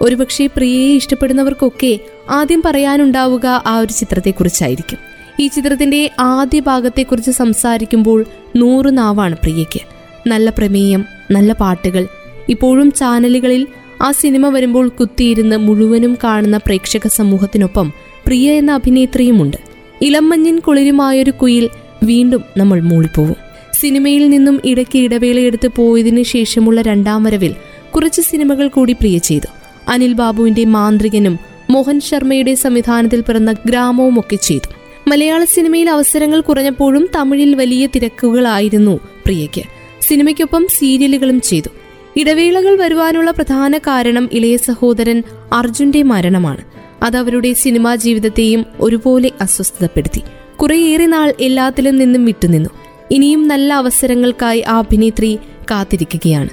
ഒരുപക്ഷെ 0.01 0.47
പ്രിയയെ 0.47 0.97
ഇഷ്ടപ്പെടുന്നവർക്കൊക്കെ 0.97 1.99
ആദ്യം 2.31 2.63
പറയാനുണ്ടാവുക 2.65 3.63
ആ 3.67 3.79
ഒരു 3.79 3.93
ചിത്രത്തെക്കുറിച്ചായിരിക്കും. 3.93 5.16
ഈ 5.41 5.49
ചിത്രത്തിന്റെ 5.49 6.11
ആദ്യ 6.21 6.61
ഭാഗത്തെക്കുറിച്ച് 6.61 7.31
സംസാരിക്കുമ്പോൾ 7.31 8.25
നൂറ് 8.57 8.99
നാവാണ് 8.99 9.37
പ്രിയയ്ക്ക്. 9.37 9.81
നല്ല 10.29 10.51
പ്രമേയം 10.51 11.05
നല്ല 11.31 11.53
പാട്ടുകൾ. 11.53 12.07
ഇപ്പോഴും 12.49 12.93
ചാനലുകളിൽ 12.93 13.67
ആ 14.03 14.13
സിനിമ 14.13 14.49
വരുമ്പോൾ 14.49 14.89
കുത്തിയിരുന്ന് 14.89 15.57
മുഴുവനും 15.57 16.19
കാണുന്ന 16.25 16.57
പ്രേക്ഷക 16.57 17.07
സമൂഹത്തിനൊപ്പം 17.07 17.93
പ്രിയ 18.27 18.53
എന്ന 18.53 18.73
അഭിനേത്രിയുമുണ്ട്. 18.73 19.57
ഇളമഞ്ഞിൻ 20.03 20.59
കുളിരുമായൊരു 20.59 21.31
കുയിൽ 21.31 21.69
വീണ്ടും 22.05 22.45
നമ്മൾ 22.57 22.81
മൂളിപ്പോവും. 22.81 23.37
സിനിമയിൽ 23.81 24.31
നിന്നും 24.31 24.61
ഇടയ്ക്ക് 24.65 24.99
ഇടവേളയെടുത്ത് 24.99 25.69
പോയതിനു 25.77 26.23
ശേഷമുള്ള 26.23 26.83
രണ്ടാം 26.83 27.25
വരവിൽ 27.25 27.55
കുറച്ച് 27.95 28.21
സിനിമകൾ 28.21 28.69
കൂടി 28.69 28.93
പ്രിയ 28.93 29.19
ചെയ്തു. 29.19 29.47
അനിൽ 29.89 30.13
ബാബുവിന്റെ 30.13 30.65
മാന്ത്രികനും 30.65 31.39
മോഹൻ 31.71 32.01
ശർമ്മയുടെ 32.01 32.55
സംവിധാനത്തിൽ 32.55 33.21
പിറന്ന 33.21 33.55
ഗ്രാമവും 33.67 34.19
ഒക്കെ 34.19 34.37
ചെയ്തു. 34.37 34.86
മലയാള 35.09 35.45
സിനിമയിൽ 35.45 35.91
അവസരങ്ങൾ 35.91 36.41
കുറഞ്ഞപ്പോഴും 36.41 37.09
തമിഴിൽ 37.17 37.55
വലിയ 37.55 37.87
തിരക്കുകളായിരുന്നു 37.87 39.01
പ്രിയയ്ക്ക്. 39.25 39.63
സിനിമയ്ക്കൊപ്പം 40.01 40.67
സീരിയലുകളും 40.71 41.41
ചെയ്തു. 41.41 41.69
ഇടവേളകൾ 42.17 42.77
വരുവാനുള്ള 42.77 43.31
പ്രധാന 43.31 43.79
കാരണം 43.79 44.29
ഇളയ 44.33 44.57
സഹോദരൻ 44.57 45.23
അർജുന്റെ 45.53 46.03
മരണമാണ്. 46.03 46.65
അത് 47.03 47.17
അവരുടെ 47.17 47.53
സിനിമാ 47.53 47.95
ജീവിതത്തെയും 47.95 48.67
ഒരുപോലെ 48.81 49.31
അസ്വസ്ഥതപ്പെടുത്തി. 49.41 50.23
കുറേയേറെ 50.57 51.07
നാൾ 51.07 51.35
എല്ലാത്തിലും 51.41 51.97
നിന്നും 51.97 52.25
വിട്ടുനിന്നു. 52.25 52.71
ഇനിയും 53.11 53.49
നല്ല 53.49 53.73
അവസരങ്ങൾക്കായി 53.73 54.61
ആ 54.61 54.79
അഭിനേത്രി 54.79 55.39
കാത്തിരിക്കുകയാണ്. 55.71 56.49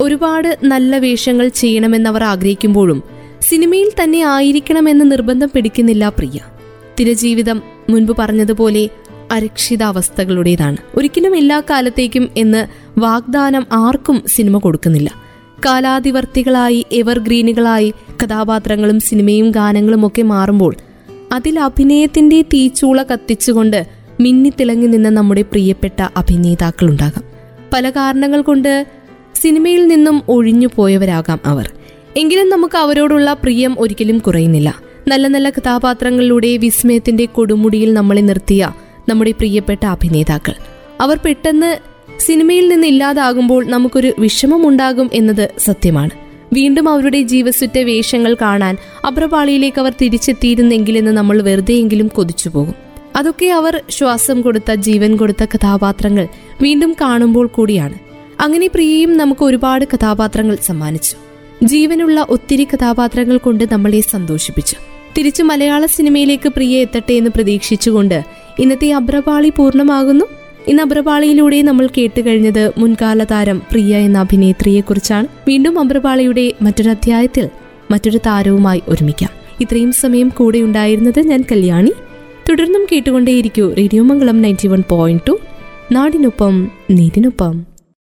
ഒരുപാട് 0.00 0.58
നല്ല 0.62 0.98
വേഷങ്ങൾ 0.98 1.48
ചെയ്യണമെന്നവർ 1.48 2.24
ആഗ്രഹിക്കുമ്പോഴും 2.24 3.02
സിനിമയിൽ 3.40 3.92
തന്നെ 4.02 4.20
ആയിരിക്കണമെന്ന് 4.22 5.10
നിർബന്ധം 5.10 5.50
പിടിക്കുന്നില്ല 5.54 6.08
പ്രിയ. 6.08 6.38
തിരജീവിതം 7.00 7.62
മുൻപ് 7.90 8.12
പറഞ്ഞതുപോലെ 8.18 8.88
അരക്ഷിതാവസ്ഥകളുടേതാണ്. 9.32 10.76
ഒരിക്കലും 10.94 11.36
എല്ലാ 11.36 11.62
കാലത്തേക്കും 11.70 12.28
എന്ന് 12.36 12.66
വാഗ്ദാനം 12.98 13.66
ആർക്കും 13.72 14.22
സിനിമ 14.26 14.58
കൊടുക്കുന്നില്ല. 14.58 15.14
കാലാതിവർത്തികളായി 15.66 16.86
എവർഗ്രീനുകളായി 16.92 17.94
കഥാപാത്രങ്ങളും 18.24 19.00
സിനിമയും 19.00 19.50
ഗാനങ്ങളും 19.50 20.06
ഒക്കെ 20.06 20.22
മാറുമ്പോൾ 20.22 20.76
അതിൽ 21.32 21.60
അഭിനയത്തിന്റെ 21.60 22.42
തീച്ചൂള 22.42 23.02
കത്തിച്ചുകൊണ്ട് 23.02 23.86
മിന്നിത്തിളങ്ങി 24.20 24.86
നിന്ന 24.86 25.08
നമ്മുടെ 25.08 25.42
പ്രിയപ്പെട്ട 25.42 26.08
അഭിനേതാക്കളുണ്ടാകാം 26.16 27.24
പല 27.72 27.90
കാരണങ്ങൾ 27.90 28.42
കൊണ്ട് 28.42 28.86
സിനിമയിൽ 29.34 29.88
നിന്നും 29.88 30.22
ഒഴിഞ്ഞു 30.28 30.68
പോയവരാകാം 30.76 31.40
അവർ. 31.44 31.70
എങ്കിലും 32.16 32.50
നമുക്ക് 32.50 32.78
അവരോടുള്ള 32.78 33.32
പ്രിയം 33.32 33.76
ഒരിക്കലും 33.78 34.18
കുറയുന്നില്ല. 34.18 34.89
നല്ല 35.08 35.26
നല്ല 35.26 35.50
കഥാപാത്രങ്ങളിലൂടെ 35.50 36.56
വിസ്മയത്തിന്റെ 36.56 37.24
കൊടുമുടിയിൽ 37.24 37.94
നമ്മളെ 37.94 38.20
നിർത്തിയ 38.20 38.72
നമ്മുടെ 39.08 39.30
പ്രിയപ്പെട്ട 39.30 39.86
അഭിനേതാക്കൾ. 39.86 40.52
അവർ 41.00 41.18
പെട്ടെന്ന് 41.24 41.78
സിനിമയിൽ 42.20 42.68
നിന്ന് 42.68 42.86
ഇല്ലാതാകുമ്പോൾ 42.86 43.66
നമുക്കൊരു 43.66 44.12
വിഷമമുണ്ടാകും 44.18 45.10
എന്നത് 45.12 45.48
സത്യമാണ്. 45.58 46.10
വീണ്ടും 46.52 46.88
അവരുടെ 46.88 47.22
ജീവസുറ്റ 47.22 47.78
വേഷങ്ങൾ 47.78 48.36
കാണാൻ 48.40 48.76
അപ്രപാളിയിലേക്ക് 49.06 49.80
അവർ 49.80 49.92
തിരിച്ചെത്തിയിരുന്നെങ്കിലെന്ന് 50.02 51.10
നമ്മൾ 51.10 51.42
വെറുതെയെങ്കിലും 51.42 52.08
കൊതിച്ചു 52.08 52.48
പോകും. 52.48 52.74
അതൊക്കെ 53.16 53.46
അവർ 53.46 53.82
ശ്വാസം 53.90 54.40
കൊടുത്ത 54.40 54.74
ജീവൻ 54.74 55.16
കൊടുത്ത 55.16 55.44
കഥാപാത്രങ്ങൾ 55.44 56.28
വീണ്ടും 56.62 56.96
കാണുമ്പോൾ 57.00 57.46
കൂടിയാണ്. 57.46 57.94
അങ്ങനെ 58.40 58.66
പ്രിയയും 58.66 59.16
നമുക്ക് 59.16 59.44
ഒരുപാട് 59.44 59.84
കഥാപാത്രങ്ങൾ 59.84 60.58
സമ്മാനിച്ചു. 60.66 61.29
ജീവനുള്ള 61.62 62.26
ഒത്തിരി 62.28 62.64
കഥാപാത്രങ്ങൾ 62.64 63.36
കൊണ്ട് 63.36 63.64
നമ്മളെ 63.72 64.00
സന്തോഷിപ്പിച്ചു. 64.00 64.76
തിരിച്ചു 65.18 65.42
മലയാള 65.42 65.86
സിനിമയിലേക്ക് 65.86 66.48
പ്രിയ 66.48 66.78
എത്തട്ടെ 66.78 67.12
എന്ന് 67.12 67.30
പ്രതീക്ഷിച്ചുകൊണ്ട് 67.30 68.24
ഇന്നത്തെ 68.58 68.92
അബ്രപാളി 68.92 69.52
പൂർണമാകുന്നു. 69.56 70.24
ഇന്ന് 70.66 70.82
അബ്രപാളിയിലൂടെ 70.82 71.62
നമ്മൾ 71.62 71.86
കേട്ടുകഴിഞ്ഞത് 71.86 72.72
മുൻകാല 72.78 73.24
താരം 73.24 73.58
പ്രിയ 73.58 73.96
എന്ന 73.96 74.18
അഭിനേത്രിയെക്കുറിച്ചാണ്. 74.18 75.26
വീണ്ടും 75.48 75.78
അബ്രപാളിയുടെ 75.78 76.52
മറ്റൊരു 76.62 76.90
അധ്യായത്തിൽ 76.90 77.48
മറ്റൊരു 77.90 78.18
താരവുമായി 78.18 78.82
ഒരുമിക്കാം. 78.88 79.30
ഇത്രയും 79.60 79.92
സമയം 79.92 80.28
കൂടെ 80.28 80.58
ഉണ്ടായിരുന്നത് 80.58 81.20
ഞാൻ 81.20 81.44
കല്യാണി. 81.52 81.92
തുടർന്നും 82.50 82.86
കേട്ടുകൊണ്ടേയിരിക്കൂ 82.92 83.74
radio 83.78 84.02
Mangalam 84.02 84.42
ninety 84.42 84.68
one 84.68 84.82
point 84.88 85.22
two. 85.28 85.38
നാടിനൊപ്പം 85.92 86.70
നീതിനൊപ്പം. 86.90 87.69